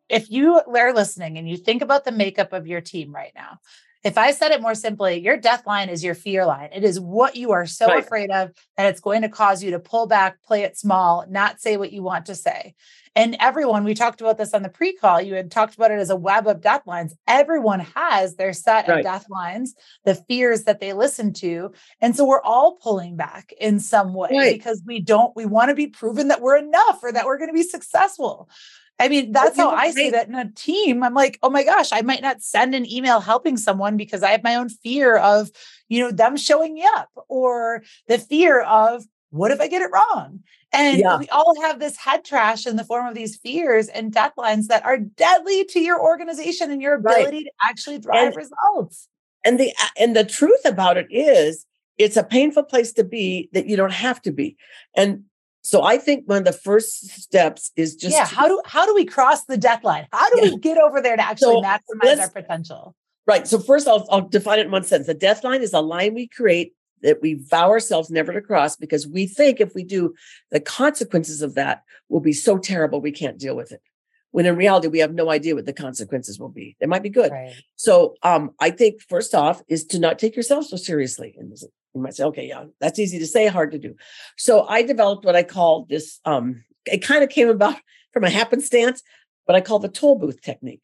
[0.10, 3.60] If you are listening and you think about the makeup of your team right now,
[4.06, 6.70] if I said it more simply, your death line is your fear line.
[6.72, 8.04] It is what you are so right.
[8.04, 11.60] afraid of that it's going to cause you to pull back, play it small, not
[11.60, 12.76] say what you want to say.
[13.15, 15.98] And everyone, we talked about this on the pre call, you had talked about it
[15.98, 17.15] as a web of death lines.
[17.28, 19.00] Everyone has their set right.
[19.00, 21.72] of death lines, the fears that they listen to.
[22.00, 24.56] And so we're all pulling back in some way right.
[24.56, 27.50] because we don't, we want to be proven that we're enough or that we're going
[27.50, 28.50] to be successful.
[28.99, 31.03] I mean, that's how I see that in a team.
[31.03, 34.31] I'm like, oh my gosh, I might not send an email helping someone because I
[34.31, 35.49] have my own fear of,
[35.89, 39.91] you know, them showing me up or the fear of what if I get it
[39.91, 40.39] wrong?
[40.71, 41.17] And yeah.
[41.17, 44.67] we all have this head trash in the form of these fears and death lines
[44.67, 47.45] that are deadly to your organization and your ability right.
[47.45, 49.10] to actually drive and, results.
[49.43, 51.65] And the and the truth about it is
[51.97, 54.58] it's a painful place to be that you don't have to be.
[54.95, 55.25] And
[55.65, 58.28] so I think one of the first steps is just yeah.
[58.28, 60.06] How do how do we cross the death line?
[60.12, 60.51] How do yeah.
[60.51, 62.95] we get over there to actually so maximize our potential?
[63.25, 63.47] Right.
[63.47, 65.08] So first, I'll, I'll define it in one sentence.
[65.08, 68.75] The death line is a line we create that we vow ourselves never to cross
[68.75, 70.13] because we think if we do,
[70.51, 73.82] the consequences of that will be so terrible we can't deal with it.
[74.30, 76.75] When in reality, we have no idea what the consequences will be.
[76.80, 77.32] They might be good.
[77.32, 77.56] Right.
[77.75, 81.36] So um, I think first off is to not take yourself so seriously.
[81.39, 81.51] And
[81.95, 83.95] you might say, okay, yeah, that's easy to say, hard to do.
[84.38, 87.75] So I developed what I call this, um, it kind of came about
[88.13, 89.01] from a happenstance,
[89.47, 90.84] but I call the toll booth technique.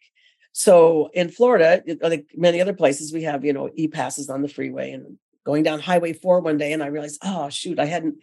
[0.53, 4.49] So in Florida, like many other places, we have, you know, e passes on the
[4.49, 6.73] freeway and going down Highway 4 one day.
[6.73, 8.15] And I realized, oh, shoot, I hadn't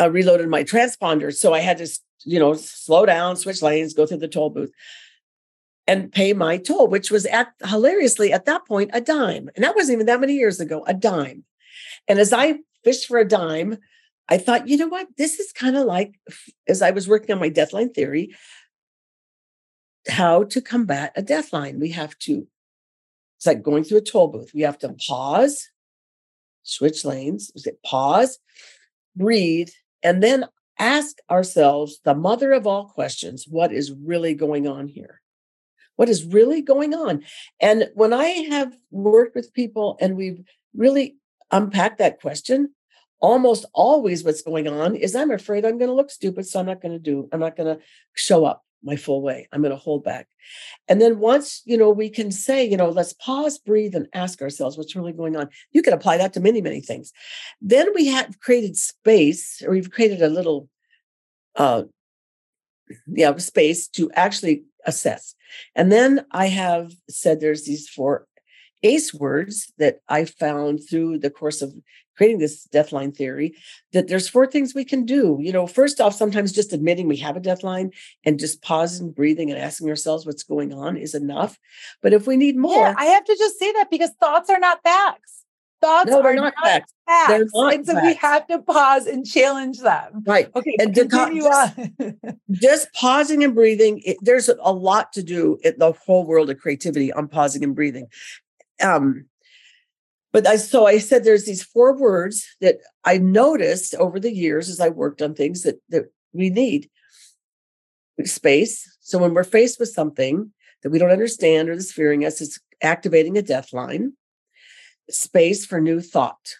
[0.00, 1.34] uh, reloaded my transponder.
[1.34, 1.88] So I had to,
[2.24, 4.70] you know, slow down, switch lanes, go through the toll booth
[5.86, 9.48] and pay my toll, which was at hilariously at that point a dime.
[9.54, 11.44] And that wasn't even that many years ago, a dime.
[12.08, 13.78] And as I fished for a dime,
[14.28, 15.08] I thought, you know what?
[15.16, 16.18] This is kind of like
[16.68, 18.34] as I was working on my deathline theory,
[20.08, 21.78] how to combat a deathline.
[21.78, 22.46] We have to,
[23.38, 24.52] it's like going through a toll booth.
[24.54, 25.68] We have to pause,
[26.62, 27.52] switch lanes,
[27.84, 28.38] pause,
[29.14, 29.70] breathe,
[30.02, 30.46] and then
[30.78, 35.20] ask ourselves the mother of all questions what is really going on here?
[35.96, 37.24] What is really going on?
[37.60, 40.42] And when I have worked with people and we've
[40.74, 41.16] really
[41.50, 42.74] unpacked that question,
[43.20, 46.46] almost always what's going on is I'm afraid I'm going to look stupid.
[46.46, 47.82] So I'm not going to do, I'm not going to
[48.14, 49.48] show up my full way.
[49.50, 50.28] I'm going to hold back.
[50.86, 54.40] And then once, you know, we can say, you know, let's pause, breathe, and ask
[54.42, 55.48] ourselves what's really going on.
[55.72, 57.12] You can apply that to many, many things.
[57.60, 60.68] Then we have created space, or we've created a little,
[61.56, 61.84] uh,
[63.06, 65.34] yeah, space to actually assess.
[65.74, 68.26] And then I have said there's these four
[68.86, 71.74] ACE words that I found through the course of
[72.16, 73.54] creating this deathline theory
[73.92, 75.38] that there's four things we can do.
[75.40, 77.92] You know, first off, sometimes just admitting we have a deathline
[78.24, 81.58] and just pausing, breathing, and asking ourselves what's going on is enough.
[82.02, 84.60] But if we need more, yeah, I have to just say that because thoughts are
[84.60, 85.42] not facts.
[85.82, 86.92] Thoughts no, are not, not facts.
[87.06, 87.28] facts.
[87.28, 88.06] They're not and so facts.
[88.06, 90.24] we have to pause and challenge them.
[90.26, 90.48] Right.
[90.56, 90.74] Okay.
[90.78, 92.18] And continue just, on.
[92.50, 94.00] just pausing and breathing.
[94.04, 97.74] It, there's a lot to do in the whole world of creativity on pausing and
[97.74, 98.08] breathing.
[98.82, 99.26] Um,
[100.32, 104.68] but I so I said there's these four words that I noticed over the years
[104.68, 106.90] as I worked on things that that we need.
[108.24, 108.86] Space.
[109.00, 112.58] So when we're faced with something that we don't understand or that's fearing us, it's
[112.82, 114.12] activating a death line.
[115.08, 116.56] Space for new thought.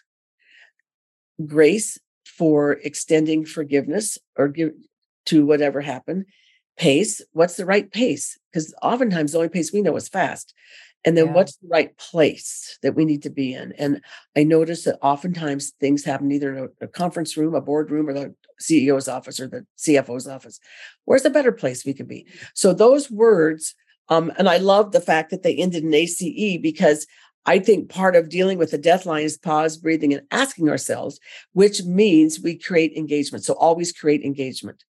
[1.45, 4.71] Grace for extending forgiveness or give
[5.27, 6.25] to whatever happened.
[6.77, 7.21] Pace.
[7.31, 8.37] What's the right pace?
[8.51, 10.53] Because oftentimes the only pace we know is fast.
[11.05, 11.33] And then yeah.
[11.33, 13.73] what's the right place that we need to be in?
[13.73, 14.01] And
[14.35, 18.13] I notice that oftentimes things happen either in a, a conference room, a boardroom, or
[18.13, 20.59] the CEO's office or the CFO's office.
[21.05, 22.27] Where's a better place we could be?
[22.53, 23.75] So those words,
[24.09, 27.07] um, and I love the fact that they ended in ACE because
[27.45, 31.19] I think part of dealing with the death line is pause, breathing, and asking ourselves,
[31.53, 33.45] which means we create engagement.
[33.45, 34.83] So always create engagement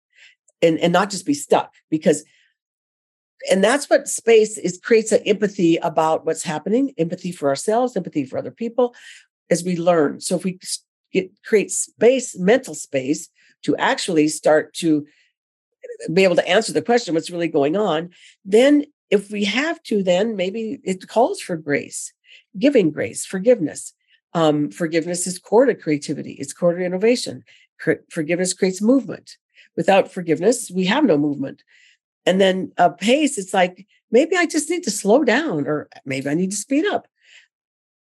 [0.64, 2.24] and, and not just be stuck because
[3.50, 8.26] and that's what space is creates an empathy about what's happening empathy for ourselves empathy
[8.26, 8.96] for other people
[9.50, 10.20] as we learn.
[10.20, 10.60] So if we
[11.14, 13.30] get create space mental space
[13.64, 15.06] to actually start to
[16.12, 18.10] be able to answer the question what's really going on
[18.44, 22.14] then if we have to then maybe it calls for grace
[22.58, 23.94] giving grace forgiveness.
[24.34, 27.44] Um, forgiveness is core to creativity it's core to innovation.
[28.10, 29.38] Forgiveness creates movement.
[29.76, 31.64] Without forgiveness we have no movement
[32.28, 36.30] and then a pace, it's like, maybe I just need to slow down or maybe
[36.30, 37.08] I need to speed up.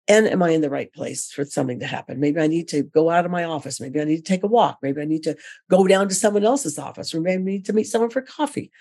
[0.09, 2.19] And am I in the right place for something to happen?
[2.19, 3.81] Maybe I need to go out of my office.
[3.81, 4.79] Maybe I need to take a walk.
[4.83, 5.37] Maybe I need to
[5.71, 8.73] go down to someone else's office or maybe I need to meet someone for coffee.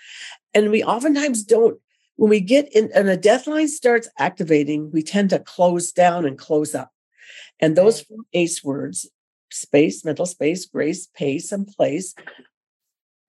[0.54, 1.78] And we oftentimes don't,
[2.16, 6.36] when we get in and a deathline starts activating, we tend to close down and
[6.36, 6.90] close up.
[7.60, 9.08] And those four ACE words,
[9.52, 12.16] space, mental space, grace, pace, and place,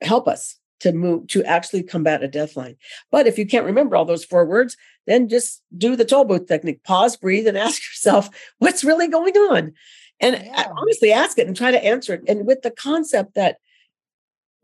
[0.01, 2.77] help us to move to actually combat a deathline.
[3.11, 6.47] But if you can't remember all those four words, then just do the toll booth
[6.47, 6.83] technique.
[6.83, 9.73] Pause, breathe, and ask yourself what's really going on.
[10.19, 10.67] And yeah.
[10.77, 12.23] honestly, ask it and try to answer it.
[12.27, 13.57] And with the concept that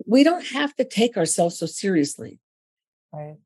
[0.06, 2.39] we don't have to take ourselves so seriously.
[3.13, 3.38] Right.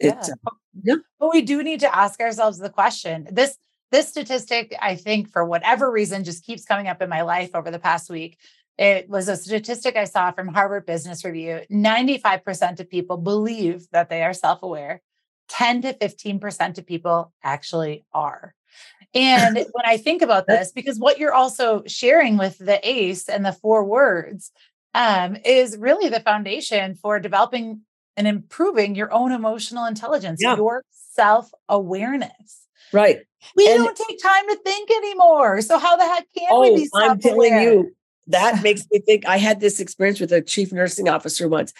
[0.00, 0.20] yeah.
[0.20, 0.50] Uh,
[0.82, 0.96] yeah.
[1.20, 3.28] But we do need to ask ourselves the question.
[3.30, 3.56] This
[3.92, 7.70] this statistic, I think, for whatever reason, just keeps coming up in my life over
[7.70, 8.38] the past week.
[8.78, 11.60] It was a statistic I saw from Harvard Business Review.
[11.70, 15.00] 95% of people believe that they are self aware,
[15.48, 18.54] 10 to 15% of people actually are.
[19.14, 23.44] And when I think about this, because what you're also sharing with the ACE and
[23.44, 24.52] the four words
[24.94, 27.82] um, is really the foundation for developing
[28.16, 30.56] and improving your own emotional intelligence, yeah.
[30.56, 32.66] your self awareness.
[32.92, 33.18] Right.
[33.56, 35.60] We and don't take time to think anymore.
[35.60, 37.10] So how the heck can oh, we be self-aware?
[37.10, 37.96] I'm telling you,
[38.28, 41.72] that makes me think I had this experience with a chief nursing officer once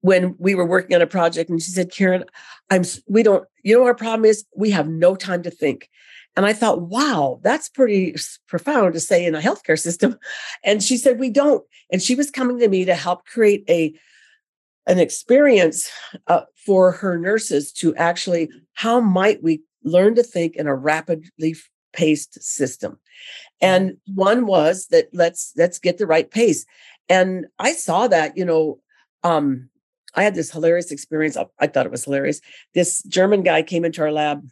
[0.00, 2.24] when we were working on a project and she said, Karen,
[2.70, 5.88] I'm we don't, you know, our problem is we have no time to think.
[6.36, 8.16] And I thought, wow, that's pretty
[8.48, 10.18] profound to say in a healthcare system.
[10.64, 11.64] And she said, we don't.
[11.92, 13.94] And she was coming to me to help create a
[14.86, 15.90] an experience
[16.26, 21.56] uh, for her nurses to actually how might we learn to think in a rapidly
[21.94, 22.98] paced system
[23.64, 26.66] and one was that let's let's get the right pace
[27.08, 28.78] and i saw that you know
[29.22, 29.68] um
[30.14, 32.40] i had this hilarious experience i thought it was hilarious
[32.74, 34.46] this german guy came into our lab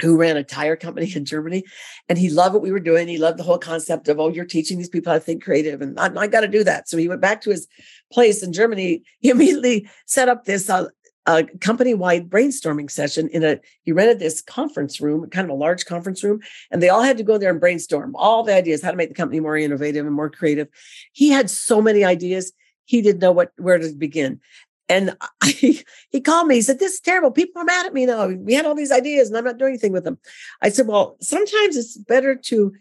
[0.00, 1.64] who ran a tire company in Germany.
[2.08, 3.08] And he loved what we were doing.
[3.08, 5.82] He loved the whole concept of, oh, you're teaching these people how to think creative.
[5.82, 6.88] And I, I got to do that.
[6.88, 7.68] So he went back to his
[8.10, 9.02] place in Germany.
[9.20, 10.86] He immediately set up this uh,
[11.26, 15.84] a company-wide brainstorming session in a he rented this conference room kind of a large
[15.84, 18.90] conference room and they all had to go there and brainstorm all the ideas how
[18.90, 20.68] to make the company more innovative and more creative.
[21.12, 22.52] He had so many ideas
[22.84, 24.40] he didn't know what where to begin.
[24.88, 28.06] And I, he called me he said this is terrible people are mad at me
[28.06, 30.18] now we had all these ideas and i'm not doing anything with them.
[30.60, 32.72] I said well sometimes it's better to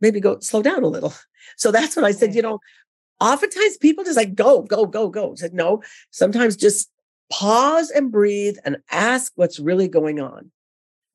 [0.00, 1.14] maybe go slow down a little.
[1.56, 2.58] So that's what i said you know
[3.20, 5.32] oftentimes people just like go go go go.
[5.32, 6.90] I said no sometimes just
[7.30, 10.50] pause and breathe and ask what's really going on.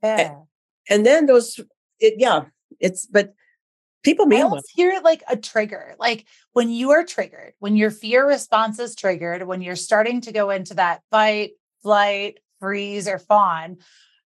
[0.03, 0.17] Yeah.
[0.17, 0.35] And,
[0.89, 1.59] and then those,
[1.99, 2.45] it, yeah,
[2.79, 3.33] it's, but
[4.03, 5.95] people I almost hear it like a trigger.
[5.99, 10.31] Like when you are triggered, when your fear response is triggered, when you're starting to
[10.31, 13.77] go into that fight, flight, freeze, or fawn,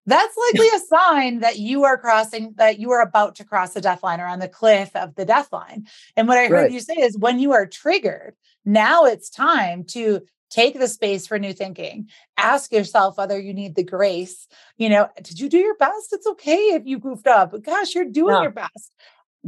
[0.07, 3.81] that's likely a sign that you are crossing, that you are about to cross the
[3.81, 5.87] death line or on the cliff of the death line.
[6.17, 6.73] And what I heard right.
[6.73, 11.39] you say is when you are triggered, now it's time to take the space for
[11.39, 15.77] new thinking ask yourself whether you need the grace you know did you do your
[15.77, 18.43] best it's okay if you goofed up gosh you're doing yeah.
[18.43, 18.93] your best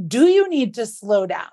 [0.08, 1.50] do you need to slow down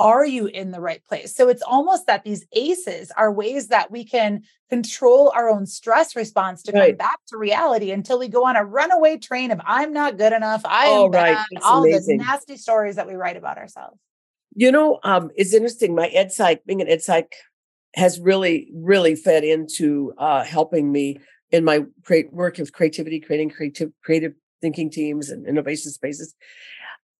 [0.00, 3.90] are you in the right place so it's almost that these aces are ways that
[3.90, 6.90] we can control our own stress response to right.
[6.90, 10.32] come back to reality until we go on a runaway train of i'm not good
[10.32, 11.62] enough i am oh, bad right.
[11.62, 12.18] all amazing.
[12.18, 13.98] the nasty stories that we write about ourselves
[14.54, 17.34] you know um, it's interesting my ed psych being an ed psych
[17.94, 21.18] has really, really fed into uh, helping me
[21.50, 26.34] in my create, work with creativity, creating creative, creative thinking teams and innovation spaces.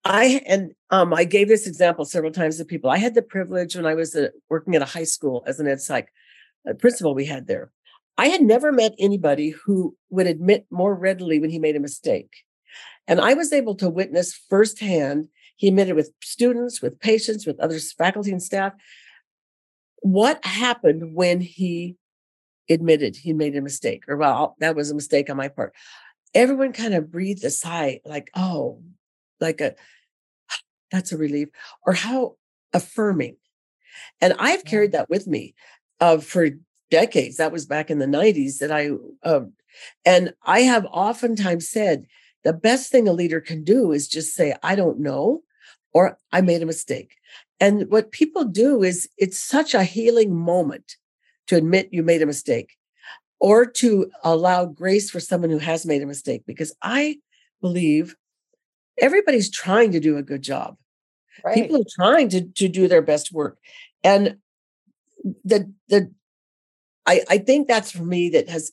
[0.04, 2.90] I and um, I gave this example several times to people.
[2.90, 5.66] I had the privilege when I was uh, working at a high school as an
[5.66, 6.08] ed psych
[6.68, 7.72] uh, principal we had there.
[8.16, 12.44] I had never met anybody who would admit more readily when he made a mistake.
[13.06, 17.78] And I was able to witness firsthand, he admitted with students, with patients, with other
[17.78, 18.72] faculty and staff,
[20.00, 21.96] what happened when he
[22.70, 25.74] admitted he made a mistake or well that was a mistake on my part.
[26.34, 28.82] Everyone kind of breathed a sigh like oh
[29.40, 29.74] like a
[30.90, 31.48] that's a relief
[31.86, 32.36] or how
[32.72, 33.36] affirming.
[34.20, 35.54] And i've carried that with me
[36.00, 36.50] uh, for
[36.90, 37.36] decades.
[37.36, 38.90] That was back in the 90s that i
[39.22, 39.46] uh,
[40.04, 42.06] and i have oftentimes said
[42.44, 45.42] the best thing a leader can do is just say i don't know
[45.92, 47.16] or i made a mistake
[47.60, 50.96] and what people do is it's such a healing moment
[51.48, 52.76] to admit you made a mistake
[53.40, 57.18] or to allow grace for someone who has made a mistake, because I
[57.60, 58.16] believe
[59.00, 60.76] everybody's trying to do a good job.
[61.44, 61.54] Right.
[61.54, 63.58] People are trying to, to do their best work.
[64.02, 64.38] And
[65.44, 66.12] the, the,
[67.06, 68.72] I, I think that's for me that has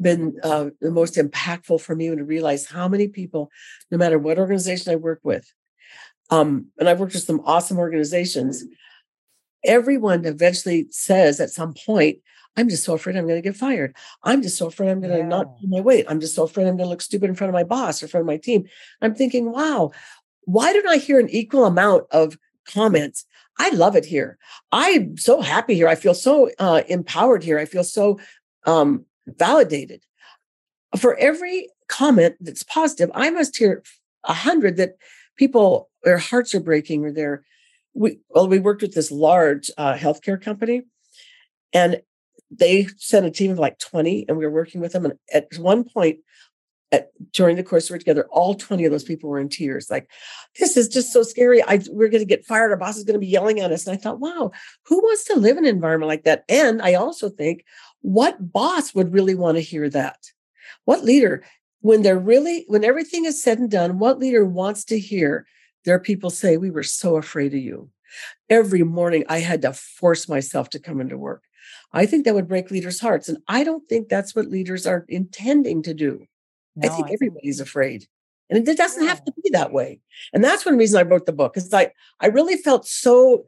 [0.00, 3.50] been uh, the most impactful for me when to realize how many people,
[3.90, 5.52] no matter what organization I work with,
[6.32, 8.64] um, and I've worked with some awesome organizations.
[9.64, 12.20] Everyone eventually says at some point,
[12.56, 13.94] I'm just so afraid I'm going to get fired.
[14.24, 15.28] I'm just so afraid I'm going to yeah.
[15.28, 16.06] not do my weight.
[16.08, 18.06] I'm just so afraid I'm going to look stupid in front of my boss or
[18.06, 18.64] in front of my team.
[19.02, 19.92] I'm thinking, wow,
[20.44, 23.26] why don't I hear an equal amount of comments?
[23.58, 24.38] I love it here.
[24.72, 25.88] I'm so happy here.
[25.88, 27.58] I feel so uh, empowered here.
[27.58, 28.18] I feel so
[28.64, 30.02] um, validated.
[30.98, 33.82] For every comment that's positive, I must hear
[34.24, 34.96] a hundred that
[35.36, 37.44] people their hearts are breaking or they're
[37.94, 40.82] we well we worked with this large uh, healthcare company
[41.72, 42.02] and
[42.50, 45.46] they sent a team of like 20 and we were working with them and at
[45.58, 46.18] one point
[46.90, 49.90] at, during the course we were together all 20 of those people were in tears
[49.90, 50.10] like
[50.58, 51.62] this is just so scary.
[51.62, 52.70] I, we're going to get fired.
[52.70, 53.86] Our boss is going to be yelling at us.
[53.86, 54.52] And i thought wow
[54.86, 56.44] who wants to live in an environment like that?
[56.48, 57.64] And i also think
[58.02, 60.18] what boss would really want to hear that?
[60.84, 61.44] What leader
[61.80, 65.46] when they're really when everything is said and done what leader wants to hear
[65.84, 67.90] their people say we were so afraid of you.
[68.50, 71.44] Every morning i had to force myself to come into work.
[71.92, 75.04] I think that would break leaders hearts and i don't think that's what leaders are
[75.08, 76.26] intending to do.
[76.76, 77.68] No, i think I everybody's think...
[77.68, 78.06] afraid
[78.50, 80.00] and it doesn't have to be that way
[80.32, 83.44] and that's one reason i wrote the book is like i really felt so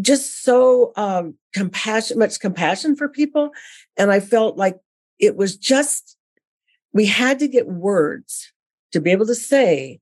[0.00, 3.50] just so um compassion much compassion for people
[3.96, 4.78] and i felt like
[5.18, 6.16] it was just
[6.92, 8.52] we had to get words
[8.92, 10.00] to be able to say,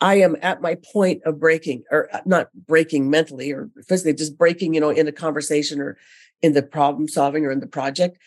[0.00, 4.36] I am at my point of breaking, or uh, not breaking mentally or physically, just
[4.36, 5.96] breaking, you know, in a conversation or
[6.42, 8.18] in the problem solving or in the project.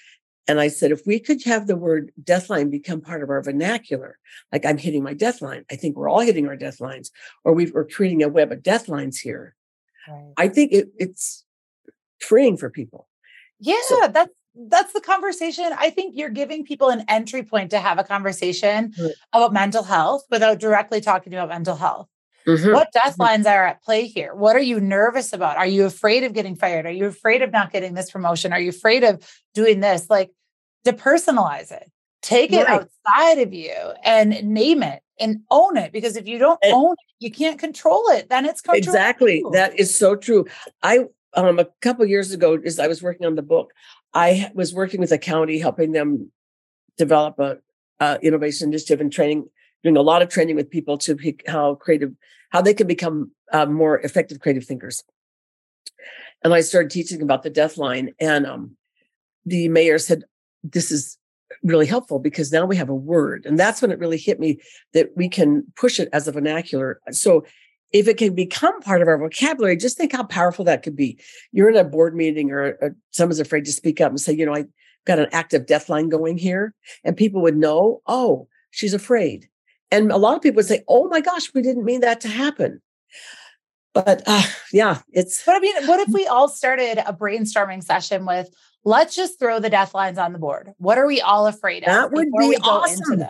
[0.47, 4.17] And I said, if we could have the word deathline become part of our vernacular,
[4.51, 7.11] like I'm hitting my deathline, I think we're all hitting our death lines,
[7.43, 9.55] or we are creating a web of death lines here.
[10.07, 10.33] Right.
[10.37, 11.43] I think it, it's
[12.19, 13.09] freeing for people.
[13.59, 14.31] Yeah, so, that's
[14.69, 15.65] that's the conversation.
[15.77, 19.11] I think you're giving people an entry point to have a conversation right.
[19.33, 22.07] about mental health without directly talking about mental health.
[22.47, 22.73] Mm-hmm.
[22.73, 24.33] What death lines are at play here?
[24.33, 25.57] What are you nervous about?
[25.57, 26.85] Are you afraid of getting fired?
[26.85, 28.53] Are you afraid of not getting this promotion?
[28.53, 29.21] Are you afraid of
[29.53, 30.09] doing this?
[30.09, 30.31] Like,
[30.85, 31.91] depersonalize it,
[32.21, 32.81] take it right.
[32.81, 35.91] outside of you and name it and own it.
[35.91, 38.29] Because if you don't and own it, you can't control it.
[38.29, 40.45] Then it's exactly that is so true.
[40.83, 43.73] I um a couple years ago, as I was working on the book,
[44.17, 46.31] I was working with a county helping them
[46.97, 47.57] develop a,
[47.99, 49.47] a innovation initiative and training
[49.83, 51.15] doing a lot of training with people to
[51.47, 52.13] how creative,
[52.49, 55.03] how they can become uh, more effective creative thinkers.
[56.43, 58.75] And I started teaching about the death line, and um,
[59.45, 60.23] the mayor said,
[60.63, 61.19] "This is
[61.61, 64.59] really helpful because now we have a word." And that's when it really hit me
[64.93, 67.01] that we can push it as a vernacular.
[67.11, 67.45] So
[67.91, 71.19] if it can become part of our vocabulary, just think how powerful that could be.
[71.51, 74.45] You're in a board meeting or, or someone's afraid to speak up and say, you
[74.45, 74.65] know, I
[75.05, 76.73] got an active deathline going here.
[77.03, 79.47] And people would know, oh, she's afraid.
[79.91, 82.27] And a lot of people would say, "Oh my gosh, we didn't mean that to
[82.27, 82.81] happen."
[83.93, 85.43] But uh, yeah, it's.
[85.45, 88.49] But I mean, what if we all started a brainstorming session with,
[88.83, 90.73] "Let's just throw the death lines on the board.
[90.77, 93.23] What are we all afraid of?" That would be awesome.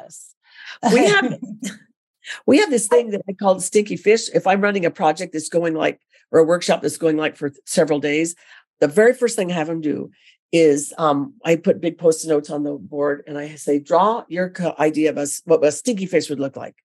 [0.92, 1.40] we have
[2.46, 4.30] we have this thing that I call stinky fish.
[4.34, 6.00] If I'm running a project that's going like,
[6.32, 8.36] or a workshop that's going like for several days,
[8.80, 10.12] the very first thing I have them do
[10.52, 14.54] is um, I put big post-it notes on the board and I say, draw your
[14.80, 16.76] idea of a, what a stinky fish would look like.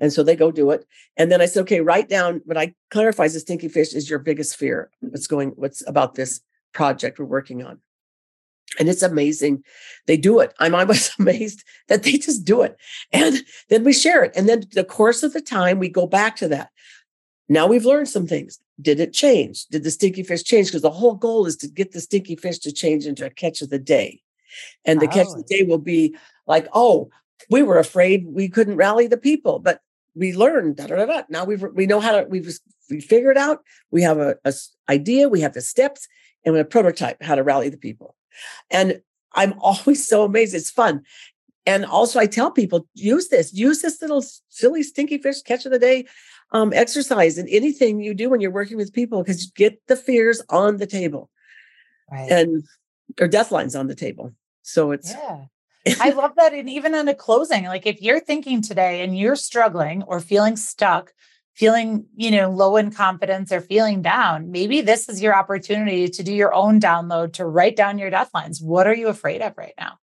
[0.00, 0.84] And so they go do it.
[1.16, 4.10] And then I said, okay, write down what I clarify as a stinky fish is
[4.10, 4.90] your biggest fear.
[5.00, 6.40] What's going, what's about this
[6.72, 7.80] project we're working on.
[8.78, 9.62] And it's amazing.
[10.06, 10.52] They do it.
[10.58, 12.76] I'm always amazed that they just do it.
[13.12, 14.32] And then we share it.
[14.36, 16.70] And then the course of the time, we go back to that.
[17.48, 18.58] Now we've learned some things.
[18.80, 19.66] Did it change?
[19.66, 20.68] Did the stinky fish change?
[20.68, 23.62] Because the whole goal is to get the stinky fish to change into a catch
[23.62, 24.22] of the day.
[24.84, 25.10] And the oh.
[25.10, 25.56] catch of the oh.
[25.56, 26.16] day will be
[26.46, 27.10] like, oh,
[27.50, 29.80] we were afraid we couldn't rally the people, but
[30.14, 31.22] we learned da, da, da, da.
[31.28, 32.48] now we we know how to we've
[32.90, 33.60] we figured out
[33.90, 34.52] we have a, a
[34.88, 36.06] idea we have the steps
[36.44, 38.14] and a prototype how to rally the people
[38.70, 39.00] and
[39.34, 41.02] i'm always so amazed it's fun
[41.66, 45.72] and also i tell people use this use this little silly stinky fish catch of
[45.72, 46.04] the day
[46.52, 49.96] um, exercise and anything you do when you're working with people because you get the
[49.96, 51.28] fears on the table
[52.10, 52.30] right.
[52.30, 52.62] and
[53.20, 54.32] or death lines on the table.
[54.62, 55.44] So it's yeah.
[56.00, 56.54] I love that.
[56.54, 60.56] And even in a closing, like if you're thinking today and you're struggling or feeling
[60.56, 61.12] stuck,
[61.54, 66.22] feeling, you know, low in confidence or feeling down, maybe this is your opportunity to
[66.22, 68.60] do your own download to write down your death lines.
[68.60, 69.98] What are you afraid of right now?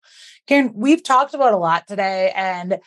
[0.47, 2.79] Karen, we've talked about a lot today and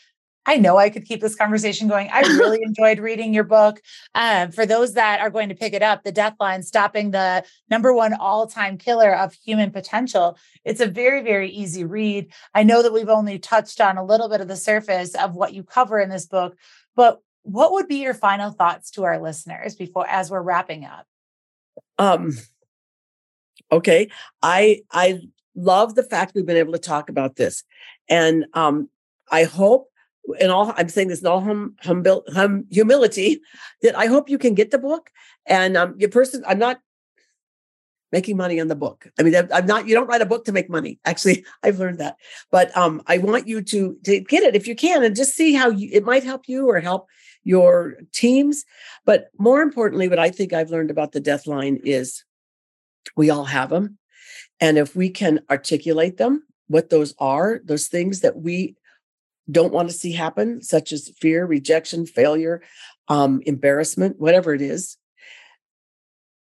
[0.44, 2.08] I know I could keep this conversation going.
[2.12, 3.80] I really enjoyed reading your book.
[4.14, 7.92] Um, for those that are going to pick it up, The Deathline Stopping the Number
[7.92, 10.36] One All Time Killer of Human Potential.
[10.64, 12.32] It's a very, very easy read.
[12.54, 15.54] I know that we've only touched on a little bit of the surface of what
[15.54, 16.56] you cover in this book,
[16.96, 21.06] but what would be your final thoughts to our listeners before as we're wrapping up?
[21.98, 22.32] Um,
[23.70, 24.08] okay.
[24.42, 25.20] I I
[25.54, 27.64] love the fact we've been able to talk about this.
[28.08, 28.88] And um,
[29.30, 29.88] I hope
[30.38, 33.40] in all i'm saying this in all hum, hum, hum, humility
[33.82, 35.10] that i hope you can get the book
[35.46, 36.80] and um your person i'm not
[38.12, 40.52] making money on the book i mean i'm not you don't write a book to
[40.52, 42.16] make money actually i've learned that
[42.50, 45.54] but um i want you to to get it if you can and just see
[45.54, 47.08] how you, it might help you or help
[47.44, 48.64] your teams
[49.04, 52.24] but more importantly what i think i've learned about the death line is
[53.16, 53.98] we all have them
[54.60, 58.76] and if we can articulate them what those are those things that we
[59.50, 62.62] don't want to see happen, such as fear, rejection, failure,
[63.08, 64.96] um, embarrassment, whatever it is,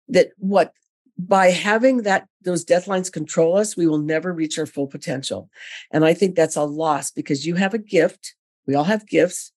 [0.08, 0.74] that what
[1.18, 5.50] by having that those death lines control us, we will never reach our full potential.
[5.92, 8.36] And I think that's a loss because you have a gift.
[8.66, 9.52] We all have gifts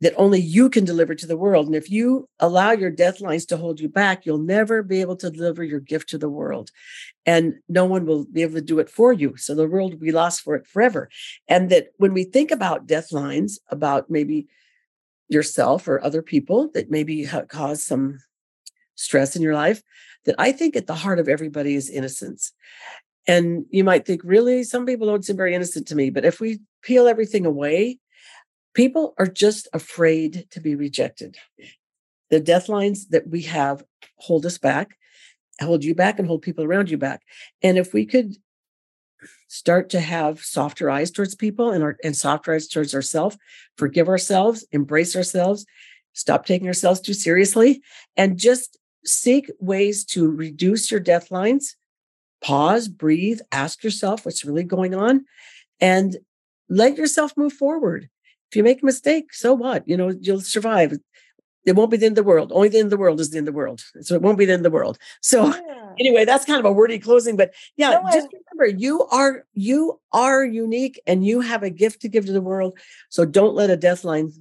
[0.00, 1.66] that only you can deliver to the world.
[1.66, 5.16] And if you allow your death lines to hold you back, you'll never be able
[5.16, 6.70] to deliver your gift to the world.
[7.24, 9.36] And no one will be able to do it for you.
[9.36, 11.08] So the world will be lost for it forever.
[11.48, 14.48] And that when we think about death lines, about maybe
[15.28, 18.18] yourself or other people that maybe cause some
[18.96, 19.82] stress in your life,
[20.26, 22.52] that I think at the heart of everybody is innocence.
[23.26, 26.10] And you might think, really, some people don't seem very innocent to me.
[26.10, 27.98] But if we peel everything away,
[28.76, 31.38] People are just afraid to be rejected.
[32.28, 33.82] The death lines that we have
[34.18, 34.98] hold us back.
[35.62, 37.22] hold you back and hold people around you back.
[37.62, 38.36] And if we could
[39.48, 43.38] start to have softer eyes towards people and our and softer eyes towards ourselves,
[43.78, 45.64] forgive ourselves, embrace ourselves,
[46.12, 47.80] stop taking ourselves too seriously,
[48.14, 51.76] and just seek ways to reduce your death lines.
[52.42, 55.24] Pause, breathe, ask yourself what's really going on,
[55.80, 56.18] and
[56.68, 58.10] let yourself move forward.
[58.50, 59.86] If you make a mistake, so what?
[59.88, 60.92] You know, you'll survive.
[61.64, 62.52] It won't be the end of the world.
[62.54, 63.82] Only the end of the world is the end of the world.
[64.00, 64.98] So it won't be the end of the world.
[65.20, 65.92] So yeah.
[65.98, 70.00] anyway, that's kind of a wordy closing, but yeah, no, just remember you are you
[70.12, 72.78] are unique and you have a gift to give to the world.
[73.08, 74.32] So don't let a death line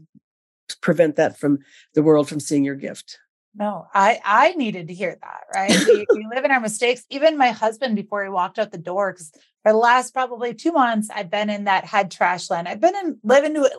[0.82, 1.60] prevent that from
[1.96, 3.20] the world from seeing your gift.
[3.58, 5.72] No, I I needed to hear that, right?
[5.88, 7.04] we, we live in our mistakes.
[7.10, 9.32] Even my husband, before he walked out the door, because
[9.64, 12.68] for the last probably two months, I've been in that head trash land.
[12.68, 13.70] I've been in living to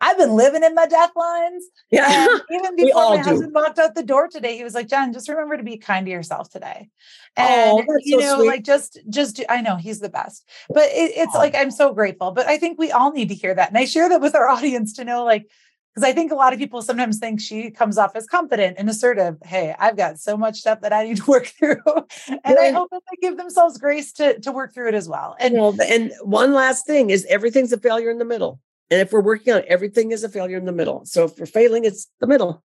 [0.00, 1.64] I've been living in my death lines.
[1.90, 2.26] Yeah.
[2.28, 3.28] And even before my do.
[3.28, 6.06] husband walked out the door today, he was like, Jenn, just remember to be kind
[6.06, 6.88] to yourself today.
[7.36, 10.48] And oh, you know, like just just I know he's the best.
[10.68, 11.38] But it, it's oh.
[11.38, 12.32] like I'm so grateful.
[12.32, 13.68] But I think we all need to hear that.
[13.68, 15.50] And I share that with our audience to know like
[15.94, 18.88] because I think a lot of people sometimes think she comes off as confident and
[18.88, 19.38] assertive.
[19.44, 21.82] Hey, I've got so much stuff that I need to work through.
[22.28, 25.36] and I hope that they give themselves grace to, to work through it as well.
[25.40, 28.60] And, well, and one last thing is everything's a failure in the middle.
[28.90, 31.04] And if we're working on it, everything is a failure in the middle.
[31.04, 32.62] So if we're failing, it's the middle.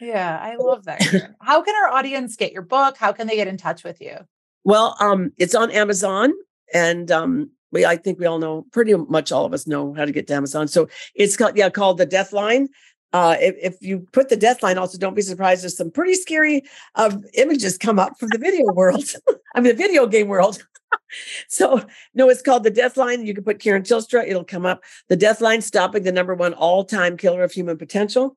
[0.00, 1.02] Yeah, I love that.
[1.40, 2.96] How can our audience get your book?
[2.96, 4.16] How can they get in touch with you?
[4.64, 6.32] Well, um, it's on Amazon
[6.72, 10.04] and um, we I think we all know pretty much all of us know how
[10.04, 10.68] to get to Amazon.
[10.68, 12.68] So it's called yeah called the Death Line.
[13.12, 15.62] Uh, if, if you put the death line, also don't be surprised.
[15.62, 16.62] There's some pretty scary
[16.94, 19.04] uh, images come up from the video world.
[19.54, 20.62] I mean, the video game world.
[21.48, 21.82] so
[22.14, 23.24] no, it's called the Death Line.
[23.24, 24.82] You can put Karen Tilstra; it'll come up.
[25.08, 28.36] The Death Line, stopping the number one all-time killer of human potential.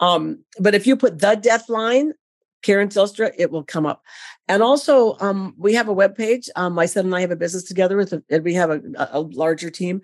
[0.00, 2.12] Um, but if you put the Death Line,
[2.62, 4.02] Karen Tilstra, it will come up.
[4.48, 6.48] And also, um, we have a web page.
[6.56, 8.80] Um, my son and I have a business together with, a, and we have a,
[9.12, 10.02] a larger team,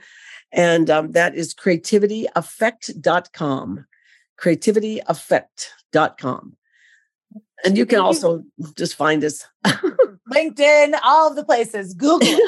[0.53, 3.87] and um, that is creativityeffect.com.
[4.41, 6.57] Creativityeffect.com.
[7.65, 8.45] And you can also
[8.77, 9.47] just find us
[10.33, 12.39] LinkedIn, all of the places, Google.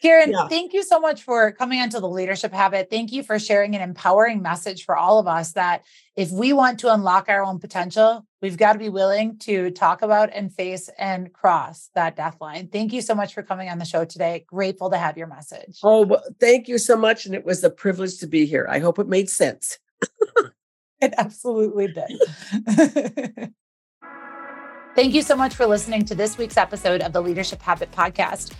[0.00, 0.48] Karen, yeah.
[0.48, 2.88] thank you so much for coming onto the leadership habit.
[2.90, 5.84] Thank you for sharing an empowering message for all of us that
[6.16, 10.02] if we want to unlock our own potential, we've got to be willing to talk
[10.02, 12.68] about and face and cross that death line.
[12.68, 14.44] Thank you so much for coming on the show today.
[14.46, 15.78] Grateful to have your message.
[15.82, 17.26] Oh, well, thank you so much.
[17.26, 18.66] And it was a privilege to be here.
[18.70, 19.78] I hope it made sense.
[21.00, 23.52] it absolutely did.
[24.98, 28.52] Thank you so much for listening to this week's episode of the Leadership Habit Podcast.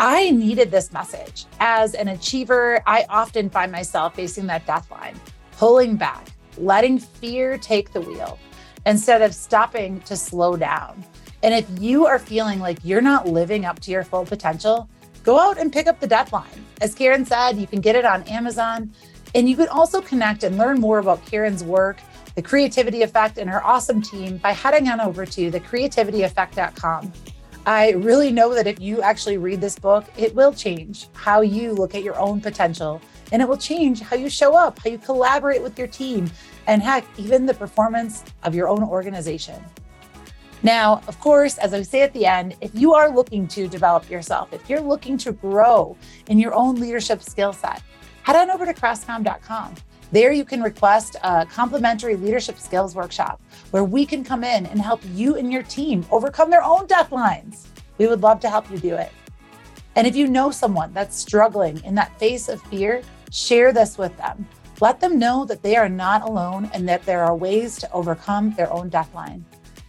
[0.00, 1.46] I needed this message.
[1.60, 5.18] As an achiever, I often find myself facing that death line,
[5.56, 6.28] pulling back,
[6.58, 8.38] letting fear take the wheel
[8.86, 11.04] instead of stopping to slow down.
[11.42, 14.88] And if you are feeling like you're not living up to your full potential,
[15.22, 16.64] go out and pick up the death line.
[16.80, 18.92] As Karen said, you can get it on Amazon.
[19.34, 21.98] And you can also connect and learn more about Karen's work,
[22.34, 27.12] the Creativity Effect, and her awesome team by heading on over to thecreativityeffect.com.
[27.66, 31.72] I really know that if you actually read this book, it will change how you
[31.72, 33.00] look at your own potential
[33.32, 36.30] and it will change how you show up, how you collaborate with your team,
[36.66, 39.64] and heck, even the performance of your own organization.
[40.62, 44.10] Now, of course, as I say at the end, if you are looking to develop
[44.10, 45.96] yourself, if you're looking to grow
[46.28, 47.82] in your own leadership skill set,
[48.22, 49.74] head on over to crestcom.com.
[50.14, 53.42] There, you can request a complimentary leadership skills workshop
[53.72, 57.10] where we can come in and help you and your team overcome their own death
[57.10, 57.66] lines.
[57.98, 59.10] We would love to help you do it.
[59.96, 63.02] And if you know someone that's struggling in that face of fear,
[63.32, 64.46] share this with them.
[64.80, 68.52] Let them know that they are not alone and that there are ways to overcome
[68.52, 69.44] their own death line.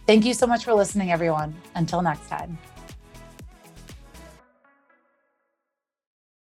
[0.08, 1.54] Thank you so much for listening, everyone.
[1.76, 2.58] Until next time.